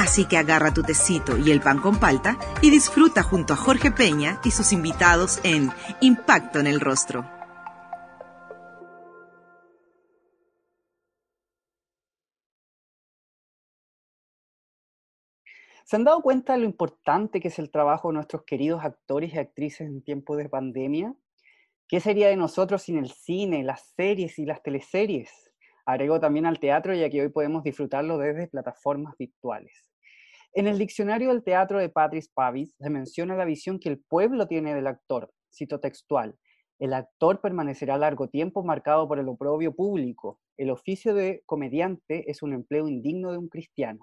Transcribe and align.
Así 0.00 0.24
que 0.24 0.38
agarra 0.38 0.72
tu 0.72 0.82
tecito 0.82 1.36
y 1.36 1.50
el 1.50 1.60
pan 1.60 1.78
con 1.78 2.00
palta 2.00 2.38
y 2.62 2.70
disfruta 2.70 3.22
junto 3.22 3.52
a 3.52 3.56
Jorge 3.56 3.90
Peña 3.90 4.40
y 4.42 4.50
sus 4.50 4.72
invitados 4.72 5.40
en 5.44 5.70
Impacto 6.00 6.58
en 6.58 6.66
el 6.66 6.80
Rostro. 6.80 7.30
¿Se 15.84 15.96
han 15.96 16.04
dado 16.04 16.22
cuenta 16.22 16.54
de 16.54 16.60
lo 16.60 16.64
importante 16.64 17.38
que 17.38 17.48
es 17.48 17.58
el 17.58 17.70
trabajo 17.70 18.08
de 18.08 18.14
nuestros 18.14 18.44
queridos 18.44 18.82
actores 18.82 19.34
y 19.34 19.38
actrices 19.38 19.82
en 19.86 20.02
tiempos 20.02 20.38
de 20.38 20.48
pandemia? 20.48 21.14
¿Qué 21.86 22.00
sería 22.00 22.28
de 22.28 22.36
nosotros 22.36 22.80
sin 22.84 22.96
el 22.96 23.10
cine, 23.10 23.62
las 23.64 23.92
series 23.96 24.38
y 24.38 24.46
las 24.46 24.62
teleseries? 24.62 25.30
Agrego 25.84 26.18
también 26.20 26.46
al 26.46 26.58
teatro, 26.58 26.94
ya 26.94 27.10
que 27.10 27.20
hoy 27.20 27.28
podemos 27.28 27.62
disfrutarlo 27.64 28.16
desde 28.16 28.48
plataformas 28.48 29.14
virtuales. 29.18 29.89
En 30.52 30.66
el 30.66 30.78
diccionario 30.78 31.28
del 31.28 31.44
teatro 31.44 31.78
de 31.78 31.88
Patrice 31.88 32.28
Pavis 32.34 32.74
se 32.76 32.90
menciona 32.90 33.36
la 33.36 33.44
visión 33.44 33.78
que 33.78 33.88
el 33.88 34.00
pueblo 34.00 34.48
tiene 34.48 34.74
del 34.74 34.88
actor. 34.88 35.32
Cito 35.48 35.78
textual. 35.78 36.36
El 36.80 36.92
actor 36.92 37.40
permanecerá 37.40 37.96
largo 37.96 38.28
tiempo 38.28 38.64
marcado 38.64 39.06
por 39.06 39.20
el 39.20 39.28
oprobio 39.28 39.72
público. 39.72 40.40
El 40.56 40.70
oficio 40.70 41.14
de 41.14 41.44
comediante 41.46 42.28
es 42.28 42.42
un 42.42 42.52
empleo 42.52 42.88
indigno 42.88 43.30
de 43.30 43.38
un 43.38 43.48
cristiano. 43.48 44.00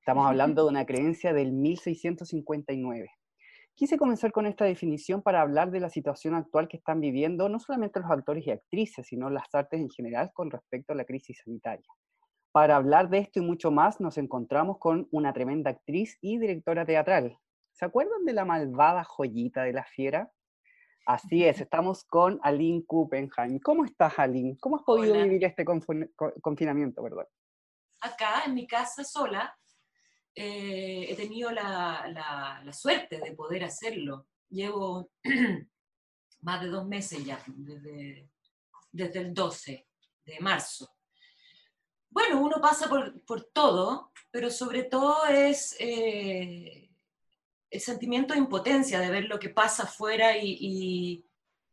Estamos 0.00 0.26
hablando 0.26 0.64
de 0.64 0.68
una 0.68 0.84
creencia 0.84 1.32
del 1.32 1.52
1659. 1.52 3.08
Quise 3.74 3.96
comenzar 3.96 4.32
con 4.32 4.44
esta 4.44 4.66
definición 4.66 5.22
para 5.22 5.40
hablar 5.40 5.70
de 5.70 5.80
la 5.80 5.88
situación 5.88 6.34
actual 6.34 6.68
que 6.68 6.76
están 6.76 7.00
viviendo 7.00 7.48
no 7.48 7.58
solamente 7.58 8.00
los 8.00 8.10
actores 8.10 8.46
y 8.46 8.50
actrices, 8.50 9.06
sino 9.06 9.30
las 9.30 9.46
artes 9.54 9.80
en 9.80 9.88
general 9.88 10.30
con 10.34 10.50
respecto 10.50 10.92
a 10.92 10.96
la 10.96 11.06
crisis 11.06 11.40
sanitaria. 11.42 11.88
Para 12.52 12.74
hablar 12.74 13.10
de 13.10 13.18
esto 13.18 13.38
y 13.38 13.42
mucho 13.42 13.70
más, 13.70 14.00
nos 14.00 14.18
encontramos 14.18 14.78
con 14.78 15.06
una 15.12 15.32
tremenda 15.32 15.70
actriz 15.70 16.18
y 16.20 16.38
directora 16.38 16.84
teatral. 16.84 17.38
¿Se 17.72 17.84
acuerdan 17.84 18.24
de 18.24 18.32
la 18.32 18.44
malvada 18.44 19.04
joyita 19.04 19.62
de 19.62 19.72
la 19.72 19.84
fiera? 19.84 20.32
Así 21.06 21.44
es, 21.44 21.60
estamos 21.60 22.04
con 22.04 22.40
Aline 22.42 22.84
Kuppenheim. 22.84 23.60
¿Cómo 23.60 23.84
estás, 23.84 24.18
Aline? 24.18 24.58
¿Cómo 24.58 24.76
has 24.76 24.82
podido 24.82 25.14
vivir 25.14 25.44
este 25.44 25.64
confinamiento, 25.64 27.02
perdón? 27.02 27.26
Acá, 28.00 28.42
en 28.46 28.54
mi 28.54 28.66
casa, 28.66 29.04
sola, 29.04 29.56
eh, 30.34 31.06
he 31.08 31.14
tenido 31.14 31.52
la, 31.52 32.68
suerte 32.72 33.20
de 33.20 33.32
poder 33.32 33.62
hacerlo. 33.62 34.26
Llevo 34.48 35.10
más 36.42 36.60
de 36.62 36.66
dos 36.66 36.86
meses 36.86 37.24
ya, 37.24 37.40
desde, 37.46 38.28
desde 38.90 39.20
el 39.20 39.32
12 39.32 39.86
de 40.24 40.40
marzo. 40.40 40.88
Bueno, 42.10 42.40
uno 42.40 42.60
pasa 42.60 42.88
por, 42.88 43.44
todo, 43.52 44.12
pero 44.30 44.50
sobre 44.50 44.82
todo 44.84 45.26
es 45.26 45.76
eh, 45.78 46.90
el 47.70 47.80
sentimiento 47.80 48.34
de 48.34 48.40
impotencia 48.40 49.00
de 49.00 49.10
ver 49.10 49.24
lo 49.24 49.38
que 49.38 49.48
pasa 49.48 49.84
afuera 49.84 50.36
y, 50.36 51.24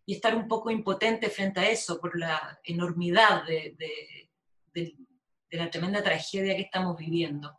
estar 0.06 0.34
un 0.36 0.48
poco 0.48 0.72
impotente 0.72 1.30
frente 1.30 1.60
a 1.60 1.70
eso, 1.70 2.00
por 2.00 2.18
la 2.18 2.58
enormidad 2.64 3.44
de 3.46 4.30
la 5.50 5.70
tremenda 5.70 6.02
tragedia 6.02 6.56
que 6.56 6.62
estamos 6.62 6.96
viviendo 6.96 7.58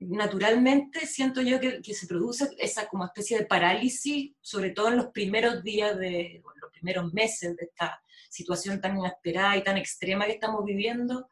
naturalmente 0.00 1.06
siento 1.06 1.40
yo 1.42 1.58
que, 1.60 1.82
se 1.94 2.06
produce 2.06 2.48
esa 2.58 2.88
como 2.88 3.04
especie 3.04 3.38
de 3.38 3.46
parálisis, 3.46 4.32
sobre 4.40 4.70
todo 4.70 4.88
en 4.88 4.96
los 4.96 5.06
primeros 5.08 5.62
días, 5.62 5.98
de, 5.98 6.42
los 6.60 6.70
primeros 6.70 7.12
meses 7.12 7.56
de 7.56 7.64
esta 7.64 8.00
situación 8.28 8.80
tan 8.80 8.98
inesperada 8.98 9.56
y 9.56 9.64
tan 9.64 9.76
extrema 9.76 10.26
que 10.26 10.32
estamos 10.32 10.64
viviendo. 10.64 11.30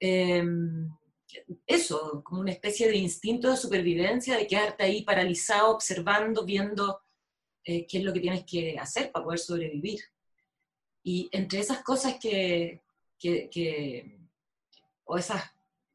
Em, 0.00 0.88
eso, 1.66 2.22
como 2.24 2.40
una 2.40 2.52
especie 2.52 2.88
de 2.88 2.96
instinto 2.96 3.50
de 3.50 3.56
supervivencia, 3.56 4.36
de 4.36 4.46
quedarte 4.46 4.84
ahí 4.84 5.02
paralizado, 5.02 5.70
observando, 5.70 6.44
viendo 6.44 7.00
eh, 7.64 7.86
qué 7.86 7.98
es 7.98 8.04
lo 8.04 8.12
que 8.12 8.20
tienes 8.20 8.44
que 8.44 8.78
hacer 8.78 9.10
para 9.10 9.24
poder 9.24 9.38
sobrevivir. 9.38 10.00
Y 11.02 11.28
entre 11.32 11.60
esas 11.60 11.82
cosas 11.82 12.18
que 12.20 12.82
o 15.06 15.16
esas 15.16 15.54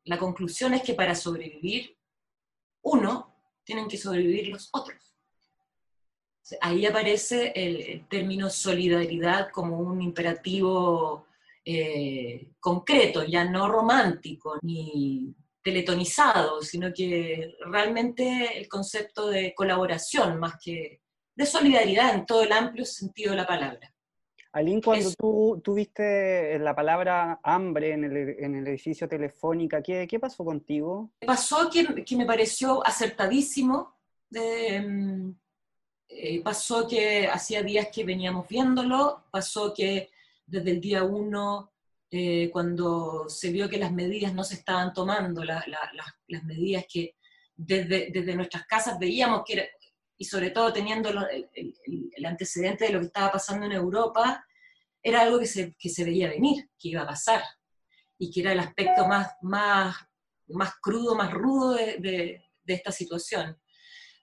la 0.10 0.18
conclusión 0.18 0.74
es 0.74 0.81
que 0.81 0.96
para 0.96 1.14
sobrevivir 1.14 1.96
uno, 2.81 3.36
tienen 3.64 3.88
que 3.88 3.98
sobrevivir 3.98 4.48
los 4.48 4.70
otros. 4.74 4.98
Ahí 6.62 6.88
aparece 6.88 7.54
el, 7.56 8.08
término 8.08 8.50
solidaridad 8.50 9.52
como 9.52 9.78
un 9.78 10.02
imperativo 10.02 11.28
eh, 11.72 12.53
concreto, 12.59 13.24
ya 13.24 13.46
no 13.46 13.68
romántico 13.68 14.57
ni 14.63 15.35
teletonizado, 15.62 16.62
sino 16.62 16.91
que 16.91 17.56
realmente 17.66 18.57
el 18.57 18.68
concepto 18.68 19.28
de 19.28 19.53
colaboración 19.53 20.40
más 20.40 20.56
que 20.63 21.02
de 21.35 21.46
solidaridad 21.46 22.16
en 22.16 22.25
todo 22.25 22.44
el 22.44 22.52
amplio 22.52 22.85
sentido 22.85 23.31
de 23.31 23.38
la 23.38 23.46
palabra. 23.46 23.94
Aline, 24.52 24.81
cuando 24.81 25.12
tú 25.13 25.62
tuviste 25.63 26.57
la 26.57 26.75
palabra 26.75 27.40
hambre 27.44 27.94
en 27.94 28.03
el, 28.03 28.68
edificio 28.68 29.07
Telefónica, 29.07 29.84
¿qué, 29.84 30.07
¿qué, 30.07 30.19
pasó 30.19 30.44
contigo? 30.44 31.12
Pasó 31.24 31.69
que, 31.69 32.03
que 32.03 32.16
me 32.16 32.25
pareció 32.25 32.86
acertadísimo. 32.86 33.96
Mm, 34.31 35.31
eh, 36.09 36.41
pasó 36.41 36.88
que 36.88 37.28
hacía 37.28 37.62
días 37.62 37.90
que 37.94 38.03
veníamos 38.03 38.47
viéndolo, 38.47 39.25
pasó 39.30 39.72
que 39.72 40.09
desde 40.50 40.72
el 40.72 40.82
día 40.82 41.04
uno, 41.04 41.74
eh, 42.12 42.50
cuando 42.52 43.30
se 43.30 43.52
vio 43.52 43.70
que 43.70 43.78
las 43.78 43.92
medidas 43.92 44.34
no 44.34 44.44
se 44.44 44.56
estaban 44.56 44.94
tomando, 44.94 45.44
las 45.44 46.44
medidas 46.44 46.86
que 46.92 47.16
desde, 47.56 48.36
nuestras 48.36 48.66
casas 48.66 48.98
veíamos 48.98 49.44
que 49.46 49.54
era, 49.54 49.66
y 50.18 50.26
sobre 50.26 50.50
todo 50.52 50.72
teniendo 50.74 51.10
el, 51.10 52.26
antecedente 52.26 52.86
de 52.86 52.92
lo 52.92 53.00
que 53.00 53.08
estaba 53.08 53.32
pasando 53.32 53.66
en 53.66 53.74
Europa, 53.74 54.46
era 55.04 55.22
algo 55.22 55.40
que 55.40 55.46
se, 55.46 56.04
veía 56.04 56.30
venir, 56.30 56.70
que 56.78 56.90
iba 56.90 57.02
a 57.02 57.08
pasar, 57.08 57.44
y 58.18 58.31
que 58.31 58.42
era 58.42 58.54
el 58.54 58.60
aspecto 58.60 59.08
más, 59.08 59.94
crudo, 60.81 61.16
más 61.16 61.31
rudo 61.31 61.74
de, 61.74 62.44
esta 62.66 62.92
situación. 62.92 63.58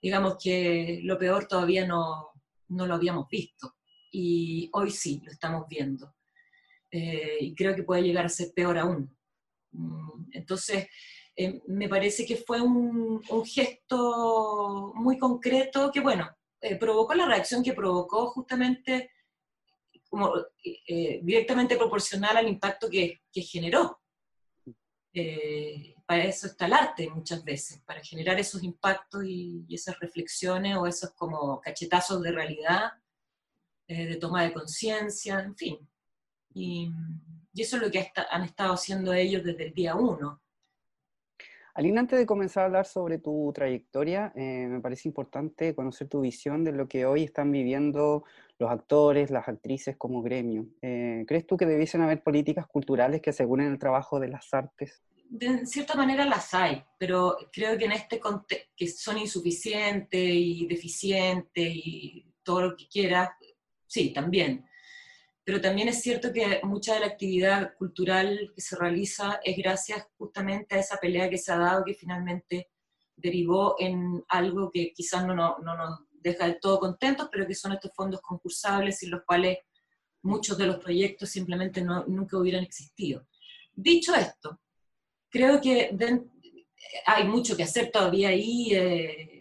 Digamos 0.00 0.36
que 0.42 1.00
lo 1.02 1.18
peor 1.18 1.46
todavía 1.46 1.86
no, 1.86 2.32
lo 2.68 2.94
habíamos 2.94 3.28
visto, 3.28 3.76
y 4.10 4.70
hoy 4.72 4.90
sí, 4.90 5.20
lo 5.24 5.30
estamos 5.30 5.66
viendo. 5.68 6.15
Eh, 6.90 7.38
y 7.40 7.54
creo 7.54 7.74
que 7.74 7.82
puede 7.82 8.02
llegar 8.02 8.26
a 8.26 8.30
ser 8.30 8.52
peor 8.54 8.78
aún. 8.78 9.16
Mm, 9.72 10.30
entonces, 10.32 10.86
eh, 11.38 11.60
me 11.66 11.86
parece 11.86 12.24
que 12.24 12.36
fue 12.36 12.62
un, 12.62 13.22
gesto 13.44 14.92
muy 14.94 15.18
concreto 15.18 15.90
que, 15.92 16.00
bueno, 16.00 16.34
eh, 16.60 16.76
provocó 16.76 17.14
la 17.14 17.26
reacción 17.26 17.62
que 17.62 17.74
provocó 17.74 18.30
justamente 18.30 19.10
como 20.08 20.32
eh, 20.64 21.20
directamente 21.22 21.76
proporcional 21.76 22.38
al 22.38 22.48
impacto 22.48 22.88
que, 22.88 23.20
generó. 23.34 24.00
para 26.06 26.24
eso 26.24 26.46
está 26.46 26.66
el 26.66 26.72
arte 26.72 27.10
muchas 27.10 27.44
veces, 27.44 27.82
para 27.84 28.02
generar 28.02 28.38
esos 28.40 28.62
impactos 28.62 29.24
y, 29.26 29.66
esas 29.68 29.98
reflexiones 30.00 30.76
o 30.76 30.86
esos 30.86 31.10
como 31.12 31.60
cachetazos 31.60 32.22
de 32.22 32.32
realidad, 32.32 32.92
de 33.86 34.16
toma 34.16 34.44
de 34.44 34.54
conciencia, 34.54 35.40
en 35.40 35.56
fin. 35.56 35.88
Y, 36.56 36.90
eso 37.54 37.76
es 37.76 37.82
lo 37.82 37.90
que 37.90 38.12
han 38.30 38.42
estado 38.42 38.74
haciendo 38.74 39.14
ellos 39.14 39.42
desde 39.42 39.68
el 39.68 39.74
día 39.74 39.94
uno. 39.94 40.42
Alina, 41.74 42.00
antes 42.00 42.18
de 42.18 42.26
comenzar 42.26 42.62
a 42.62 42.66
hablar 42.66 42.86
sobre 42.86 43.18
tu 43.18 43.50
trayectoria, 43.54 44.32
eh, 44.34 44.66
me 44.68 44.80
parece 44.80 45.08
importante 45.08 45.74
conocer 45.74 46.08
tu 46.08 46.20
visión 46.20 46.64
de 46.64 46.72
lo 46.72 46.86
que 46.86 47.06
hoy 47.06 47.24
están 47.24 47.50
viviendo 47.52 48.24
los 48.58 48.70
actores, 48.70 49.30
las 49.30 49.48
actrices 49.48 49.96
como 49.96 50.22
gremio. 50.22 50.66
Eh, 50.82 51.24
¿Crees 51.26 51.46
tú 51.46 51.56
que 51.56 51.66
debiesen 51.66 52.00
haber 52.02 52.22
políticas 52.22 52.66
culturales 52.66 53.20
que 53.20 53.30
aseguren 53.30 53.70
el 53.70 53.78
trabajo 53.78 54.20
de 54.20 54.28
las 54.28 54.52
artes? 54.52 55.02
De 55.28 55.66
cierta 55.66 55.94
manera 55.94 56.24
las 56.24 56.52
hay, 56.54 56.82
pero 56.98 57.36
creo 57.52 57.76
que 57.76 57.86
en 57.86 57.92
este 57.92 58.18
contexto, 58.18 58.70
que 58.76 58.88
son 58.88 59.18
insuficientes 59.18 60.20
y 60.20 60.66
deficientes 60.66 61.70
y 61.74 62.34
todo 62.42 62.62
lo 62.62 62.76
que 62.76 62.86
quieras, 62.88 63.30
sí, 63.86 64.12
también 64.12 64.64
pero 65.46 65.60
también 65.60 65.86
es 65.86 66.02
cierto 66.02 66.32
que 66.32 66.58
mucha 66.64 66.94
de 66.94 67.00
la 67.00 67.06
actividad 67.06 67.76
cultural 67.76 68.50
que 68.52 68.60
se 68.60 68.74
realiza 68.74 69.38
es 69.44 69.56
gracias 69.56 70.04
justamente 70.18 70.74
a 70.74 70.80
esa 70.80 70.96
pelea 70.96 71.30
que 71.30 71.38
se 71.38 71.52
ha 71.52 71.56
dado, 71.56 71.84
que 71.84 71.94
finalmente 71.94 72.72
derivó 73.14 73.76
en 73.78 74.24
algo 74.26 74.72
que 74.72 74.92
quizás 74.92 75.24
no, 75.24 75.36
no, 75.36 75.56
nos 75.60 76.00
deja 76.10 76.46
del 76.46 76.58
todo 76.58 76.80
contentos, 76.80 77.28
pero 77.30 77.46
que 77.46 77.54
son 77.54 77.74
estos 77.74 77.92
fondos 77.94 78.20
concursables 78.22 78.98
sin 78.98 79.12
los 79.12 79.22
cuales 79.22 79.58
muchos 80.22 80.58
de 80.58 80.66
los 80.66 80.78
proyectos 80.78 81.30
simplemente 81.30 81.80
no, 81.80 82.04
nunca 82.08 82.36
hubieran 82.38 82.64
existido. 82.64 83.28
Dicho 83.72 84.16
esto, 84.16 84.58
creo 85.28 85.60
que 85.60 85.96
hay 87.06 87.22
mucho 87.22 87.56
que 87.56 87.62
hacer 87.62 87.92
todavía 87.92 88.30
ahí. 88.30 88.74
Eh, 88.74 89.35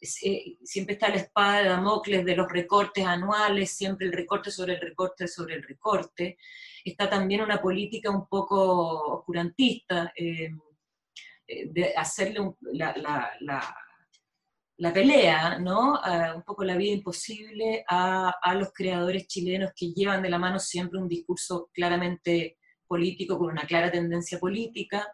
eh, 0.00 0.56
siempre 0.64 0.94
está 0.94 1.08
la 1.08 1.16
espada 1.16 1.62
de 1.62 1.68
Damocles 1.68 2.24
de 2.24 2.36
los 2.36 2.50
recortes 2.50 3.04
anuales, 3.04 3.70
siempre 3.70 4.06
el 4.06 4.12
recorte 4.12 4.50
sobre 4.50 4.74
el 4.74 4.80
recorte 4.80 5.28
sobre 5.28 5.56
el 5.56 5.62
recorte. 5.62 6.38
Está 6.84 7.08
también 7.10 7.42
una 7.42 7.60
política 7.60 8.10
un 8.10 8.26
poco 8.26 9.18
oscurantista, 9.18 10.12
eh, 10.16 10.50
de 11.46 11.94
hacerle 11.96 12.52
la, 12.72 12.94
la, 13.40 14.94
pelea, 14.94 15.58
¿no? 15.58 16.00
un 16.34 16.42
poco 16.44 16.62
la 16.62 16.76
vida 16.76 16.92
imposible 16.92 17.84
a, 17.88 18.32
a 18.40 18.54
los 18.54 18.72
creadores 18.72 19.26
chilenos 19.26 19.72
que 19.74 19.92
llevan 19.92 20.22
de 20.22 20.30
la 20.30 20.38
mano 20.38 20.60
siempre 20.60 21.00
un 21.00 21.08
discurso 21.08 21.68
claramente 21.74 22.56
político, 22.86 23.38
con 23.38 23.50
una 23.50 23.66
clara 23.66 23.90
tendencia 23.90 24.38
política. 24.38 25.06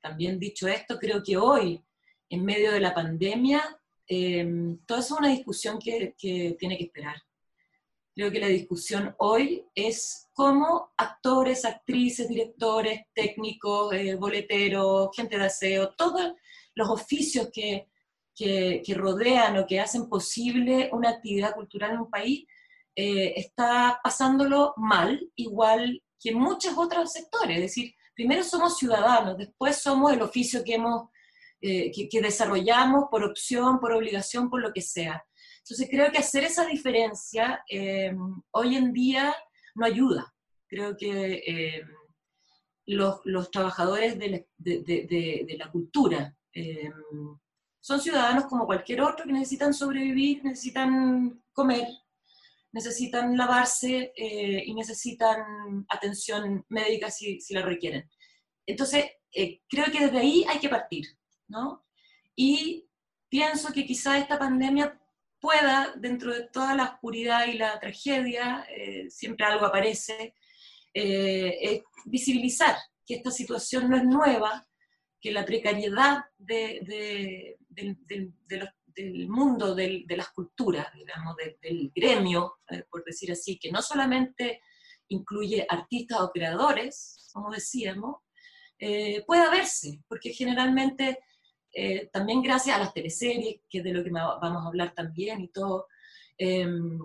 También 0.00 0.38
dicho 0.38 0.68
esto, 0.68 0.98
creo 0.98 1.22
que 1.22 1.36
hoy, 1.36 1.82
en 2.28 2.44
medio 2.44 2.72
de 2.72 2.80
la 2.80 2.94
pandemia, 2.94 3.62
eh, 4.08 4.78
toda 4.86 5.00
eso 5.00 5.14
es 5.14 5.20
una 5.20 5.28
discusión 5.28 5.78
que, 5.78 6.14
tiene 6.58 6.78
que 6.78 6.84
esperar. 6.84 7.16
Creo 8.14 8.32
que 8.32 8.40
la 8.40 8.48
discusión 8.48 9.14
hoy 9.18 9.64
es 9.74 10.28
cómo 10.32 10.92
actores, 10.96 11.64
actrices, 11.64 12.28
directores, 12.28 13.02
técnicos, 13.14 13.92
eh, 13.94 14.16
boleteros, 14.16 15.10
gente 15.14 15.38
de 15.38 15.44
aseo, 15.44 15.90
todos 15.90 16.32
los 16.74 16.88
oficios 16.88 17.50
que, 17.52 17.86
rodean 18.96 19.58
o 19.58 19.66
que 19.66 19.78
hacen 19.78 20.08
posible 20.08 20.88
una 20.92 21.10
actividad 21.10 21.54
cultural 21.54 21.92
en 21.92 22.00
un 22.00 22.10
país, 22.10 22.46
eh, 22.96 23.34
está 23.36 24.00
pasándolo 24.02 24.74
mal, 24.76 25.30
igual 25.36 26.02
que 26.18 26.32
muchos 26.32 26.76
otros 26.76 27.12
sectores. 27.12 27.56
Es 27.56 27.62
decir, 27.62 27.94
primero 28.14 28.42
somos 28.42 28.78
ciudadanos, 28.78 29.36
después 29.36 29.76
somos 29.76 30.12
el 30.12 30.22
oficio 30.22 30.64
que 30.64 30.74
hemos 30.74 31.08
eh, 31.60 31.90
que, 31.90 32.20
desarrollamos 32.20 33.06
por 33.10 33.24
opción, 33.24 33.80
por 33.80 33.90
obligación, 33.92 34.48
por 34.48 34.60
lo 34.60 34.72
que 34.72 34.80
sea. 34.80 35.24
Entonces 35.58 35.88
creo 35.90 36.12
que 36.12 36.18
hacer 36.18 36.44
esa 36.44 36.64
diferencia 36.64 37.64
eh, 37.68 38.14
hoy 38.52 38.76
en 38.76 38.92
día 38.92 39.34
no 39.74 39.84
ayuda. 39.84 40.32
Creo 40.68 40.96
que 40.96 41.42
eh, 41.44 41.82
los, 42.86 43.50
trabajadores 43.50 44.16
de 44.20 44.46
la, 45.58 45.70
cultura 45.72 46.32
son 47.80 48.00
ciudadanos 48.00 48.44
como 48.44 48.64
cualquier 48.64 49.00
otro 49.00 49.24
que 49.24 49.32
necesitan 49.32 49.74
sobrevivir, 49.74 50.44
necesitan 50.44 51.42
comer, 51.52 51.88
necesitan 52.70 53.36
lavarse 53.36 54.12
y 54.16 54.72
necesitan 54.74 55.84
atención 55.88 56.64
médica 56.68 57.10
si 57.10 57.40
la 57.50 57.62
requieren. 57.62 58.08
Entonces, 58.64 59.06
creo 59.68 59.86
que 59.90 60.04
desde 60.06 60.18
ahí 60.18 60.44
hay 60.48 60.60
que 60.60 60.68
partir. 60.68 61.18
¿No? 61.48 61.84
Y 62.36 62.88
pienso 63.28 63.72
que 63.72 63.84
quizá 63.84 64.18
esta 64.18 64.38
pandemia 64.38 64.98
pueda, 65.40 65.94
dentro 65.96 66.32
de 66.34 66.48
toda 66.48 66.74
la 66.74 66.84
oscuridad 66.84 67.46
y 67.46 67.54
la 67.54 67.78
tragedia, 67.78 68.66
eh, 68.70 69.10
siempre 69.10 69.46
algo 69.46 69.66
aparece, 69.66 70.34
eh, 70.94 71.82
visibilizar 72.06 72.76
que 73.06 73.16
esta 73.16 73.30
situación 73.30 73.88
no 73.88 73.96
es 73.96 74.04
nueva, 74.04 74.66
que 75.20 75.32
la 75.32 75.44
precariedad 75.44 76.24
de, 76.36 77.56
del 77.68 79.28
mundo 79.28 79.74
de 79.74 80.04
las 80.08 80.30
culturas, 80.30 80.92
digamos, 80.94 81.36
del 81.62 81.92
gremio, 81.94 82.58
eh, 82.68 82.84
por 82.90 83.04
decir 83.04 83.32
así, 83.32 83.58
que 83.58 83.70
no 83.70 83.82
solamente 83.82 84.60
incluye 85.08 85.66
artistas 85.68 86.20
o 86.20 86.30
creadores, 86.30 87.28
como 87.32 87.50
decíamos, 87.50 88.16
pueda 89.26 89.50
verse, 89.50 90.00
porque 90.06 90.32
generalmente 90.32 91.18
eh, 91.80 92.10
también 92.12 92.42
gracias 92.42 92.74
a 92.74 92.80
las 92.80 92.92
teleseries, 92.92 93.60
que 93.68 93.78
es 93.78 93.84
de 93.84 93.92
lo 93.92 94.02
que 94.02 94.10
vamos 94.10 94.64
a 94.64 94.66
hablar 94.66 94.92
también 94.94 95.40
y 95.40 95.46
todo, 95.46 95.86
em, 96.36 96.98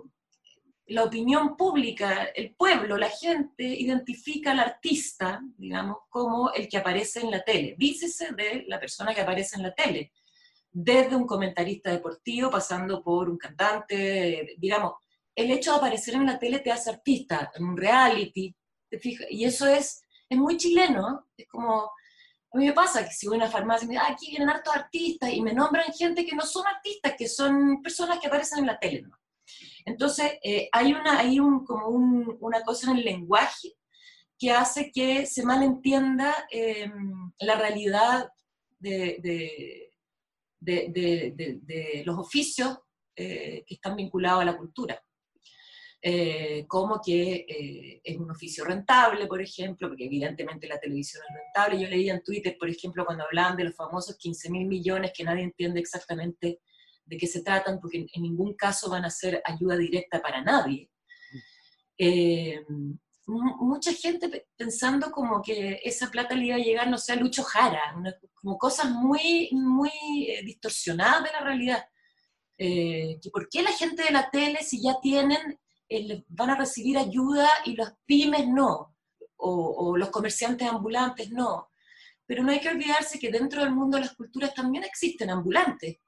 la 0.86 1.04
opinión 1.04 1.56
pública, 1.56 2.24
el 2.34 2.56
pueblo, 2.56 2.98
la 2.98 3.08
gente 3.08 3.62
identifica 3.62 4.50
al 4.50 4.58
artista, 4.58 5.40
digamos, 5.56 5.98
como 6.08 6.50
el 6.52 6.68
que 6.68 6.78
aparece 6.78 7.20
en 7.20 7.30
la 7.30 7.44
tele. 7.44 7.76
Dícese 7.78 8.32
de 8.34 8.64
la 8.66 8.80
persona 8.80 9.14
que 9.14 9.20
aparece 9.20 9.54
en 9.56 9.62
la 9.62 9.72
tele, 9.72 10.10
desde 10.72 11.14
un 11.14 11.24
comentarista 11.24 11.92
deportivo, 11.92 12.50
pasando 12.50 13.00
por 13.00 13.30
un 13.30 13.38
cantante, 13.38 14.56
digamos, 14.58 14.94
el 15.36 15.52
hecho 15.52 15.70
de 15.70 15.76
aparecer 15.76 16.14
en 16.14 16.26
la 16.26 16.38
tele 16.40 16.58
te 16.58 16.72
hace 16.72 16.90
artista, 16.90 17.52
en 17.54 17.64
un 17.64 17.76
reality, 17.76 18.52
¿te 18.90 18.98
fijas? 18.98 19.28
Y 19.30 19.44
eso 19.44 19.68
es, 19.68 20.02
es 20.28 20.36
muy 20.36 20.56
chileno, 20.56 21.28
es 21.36 21.46
como 21.46 21.92
a 22.54 22.56
mí 22.56 22.66
me 22.66 22.72
pasa 22.72 23.04
que 23.04 23.12
si 23.12 23.26
voy 23.26 23.34
a 23.34 23.38
una 23.38 23.50
farmacia 23.50 23.84
y 23.84 23.88
me 23.88 23.94
dicen, 23.94 24.06
ah, 24.08 24.12
aquí 24.12 24.30
vienen 24.30 24.48
hartos 24.48 24.76
artistas, 24.76 25.32
y 25.32 25.42
me 25.42 25.52
nombran 25.52 25.92
gente 25.92 26.24
que 26.24 26.36
no 26.36 26.46
son 26.46 26.64
artistas, 26.68 27.14
que 27.18 27.28
son 27.28 27.82
personas 27.82 28.20
que 28.20 28.28
aparecen 28.28 28.60
en 28.60 28.66
la 28.66 28.78
tele. 28.78 29.02
Entonces, 29.84 30.34
eh, 30.40 30.68
hay, 30.70 30.92
una, 30.92 31.18
hay 31.18 31.40
un, 31.40 31.64
como 31.64 31.88
una 31.88 32.62
cosa 32.62 32.92
en 32.92 32.98
el 32.98 33.04
lenguaje 33.04 33.74
que 34.38 34.52
hace 34.52 34.92
que 34.92 35.26
se 35.26 35.44
malentienda 35.44 36.46
em, 36.48 37.32
la 37.40 37.56
realidad 37.56 38.28
de, 38.78 39.90
de, 40.60 42.02
los 42.04 42.18
oficios 42.18 42.78
eh, 43.16 43.64
que 43.66 43.74
están 43.74 43.96
vinculados 43.96 44.42
a 44.42 44.44
la 44.44 44.56
cultura. 44.56 45.02
Eh, 46.06 46.66
como 46.68 47.00
que 47.02 47.46
eh, 47.48 48.00
es 48.04 48.18
un 48.18 48.30
oficio 48.30 48.62
rentable, 48.62 49.26
por 49.26 49.40
ejemplo, 49.40 49.88
porque 49.88 50.04
evidentemente 50.04 50.68
la 50.68 50.78
televisión 50.78 51.22
es 51.26 51.34
rentable. 51.34 51.80
Yo 51.80 51.88
leía 51.88 52.12
en 52.12 52.22
Twitter, 52.22 52.58
por 52.60 52.68
ejemplo, 52.68 53.06
cuando 53.06 53.24
hablaban 53.24 53.56
de 53.56 53.64
los 53.64 53.74
famosos 53.74 54.18
15 54.18 54.50
mil 54.50 54.66
millones 54.66 55.12
que 55.16 55.24
nadie 55.24 55.44
entiende 55.44 55.80
exactamente 55.80 56.60
de 57.06 57.16
qué 57.16 57.26
se 57.26 57.42
tratan, 57.42 57.80
porque 57.80 58.04
en, 58.12 58.22
ningún 58.22 58.52
caso 58.54 58.90
van 58.90 59.06
a 59.06 59.10
ser 59.10 59.40
ayuda 59.46 59.78
directa 59.78 60.20
para 60.20 60.42
nadie. 60.42 60.90
Eh, 61.96 62.60
mucha 63.26 63.94
gente 63.94 64.46
pensando 64.58 65.10
como 65.10 65.40
que 65.40 65.80
esa 65.82 66.10
plata 66.10 66.34
le 66.34 66.44
iba 66.48 66.56
a 66.56 66.58
llegar, 66.58 66.86
no 66.90 66.98
sé, 66.98 67.14
a 67.14 67.16
Lucho 67.16 67.42
Jara, 67.44 67.80
como 68.34 68.58
cosas 68.58 68.90
muy, 68.90 69.48
muy 69.52 69.90
distorsionadas 70.44 71.24
de 71.24 71.32
la 71.32 71.40
realidad. 71.40 71.84
¿Por 73.32 73.48
qué 73.48 73.62
la 73.62 73.72
gente 73.72 74.02
de 74.02 74.10
la 74.10 74.28
tele, 74.30 74.62
si 74.62 74.82
ya 74.82 75.00
tienen 75.00 75.58
van 76.28 76.50
a 76.50 76.56
recibir 76.56 76.98
ayuda 76.98 77.48
y 77.64 77.74
los 77.76 77.92
pymes 78.06 78.46
no, 78.48 78.94
o, 79.36 79.96
los 79.96 80.10
comerciantes 80.10 80.68
ambulantes 80.68 81.30
no. 81.30 81.68
Pero 82.26 82.42
no 82.42 82.52
hay 82.52 82.60
que 82.60 82.70
olvidarse 82.70 83.18
que 83.18 83.30
dentro 83.30 83.62
del 83.62 83.74
mundo 83.74 83.96
de 83.96 84.04
las 84.04 84.16
culturas 84.16 84.54
también 84.54 84.84
existen 84.84 85.30
ambulantes, 85.30 85.98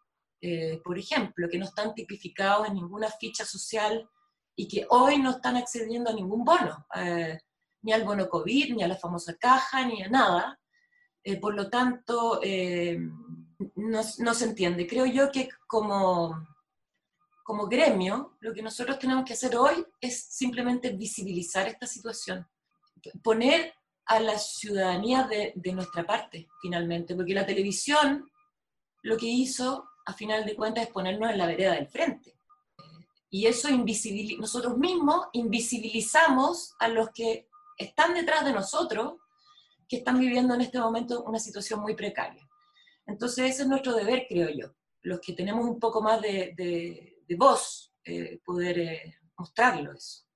eh, 0.40 0.80
por 0.83 0.99
ejemplo, 0.99 1.49
que 1.49 1.59
no 1.59 1.66
están 1.66 1.95
tipificados 1.95 2.68
en 2.68 2.75
ninguna 2.75 3.11
ficha 3.11 3.45
social 3.45 4.09
y 4.54 4.66
que 4.66 4.87
hoy 4.88 5.18
no 5.18 5.33
están 5.33 5.56
accediendo 5.56 6.11
a 6.11 6.14
ningún 6.14 6.45
bono, 6.45 6.87
eh, 6.95 7.38
ni 7.83 7.92
al 7.92 8.04
bono 8.04 8.28
COVID, 8.28 8.75
ni 8.75 8.83
a 8.83 8.88
la 8.88 8.97
famosa 8.97 9.35
caja, 9.35 9.87
ni 9.87 10.02
a 10.02 10.09
nada. 10.09 10.59
Eh, 11.23 11.38
por 11.38 11.54
lo 11.54 11.68
tanto, 11.68 12.40
no, 13.75 14.00
no, 14.18 14.35
se 14.35 14.45
entiende. 14.45 14.87
Creo 14.87 15.06
yo 15.06 15.30
que 15.30 15.49
como, 15.66 16.35
como 17.46 17.68
gremio, 17.68 18.36
lo 18.40 18.52
que 18.52 18.60
nosotros 18.60 18.98
tenemos 18.98 19.24
que 19.24 19.34
hacer 19.34 19.56
hoy 19.56 19.86
es 20.00 20.26
simplemente 20.30 20.90
visibilizar 20.90 21.68
esta 21.68 21.86
situación, 21.86 22.44
poner 23.22 23.72
a 24.06 24.18
la 24.18 24.36
ciudadanía 24.36 25.28
de, 25.28 25.72
nuestra 25.72 26.04
parte, 26.04 26.48
finalmente, 26.60 27.14
porque 27.14 27.34
la 27.34 27.46
televisión 27.46 28.28
lo 29.04 29.16
que 29.16 29.26
hizo, 29.26 29.88
a 30.06 30.12
final 30.12 30.44
de 30.44 30.56
cuentas, 30.56 30.86
es 30.86 30.90
ponernos 30.90 31.30
en 31.30 31.38
la 31.38 31.46
vereda 31.46 31.74
del 31.74 31.86
frente. 31.86 32.36
Y 33.30 33.46
eso 33.46 33.68
nosotros 34.38 34.76
mismos 34.76 35.28
invisibilizamos 35.32 36.74
a 36.80 36.88
los 36.88 37.10
que 37.10 37.46
están 37.78 38.14
detrás 38.14 38.44
de 38.44 38.54
nosotros, 38.54 39.20
que 39.88 39.98
están 39.98 40.18
viviendo 40.18 40.54
en 40.54 40.62
este 40.62 40.80
momento 40.80 41.22
una 41.22 41.38
situación 41.38 41.78
muy 41.78 41.94
precaria. 41.94 42.44
Entonces 43.06 43.52
ese 43.52 43.62
es 43.62 43.68
nuestro 43.68 43.94
deber, 43.94 44.26
creo 44.28 44.48
yo, 44.50 44.74
los 45.02 45.20
que 45.20 45.32
tenemos 45.32 45.64
un 45.64 45.78
poco 45.78 46.02
más 46.02 46.20
de 46.20 46.52
de 46.56 47.15
voz 47.35 47.92
eh, 48.04 48.40
poder 48.45 48.78
eh, 48.78 49.18
mostrarlo 49.37 49.92
eso. 49.92 50.26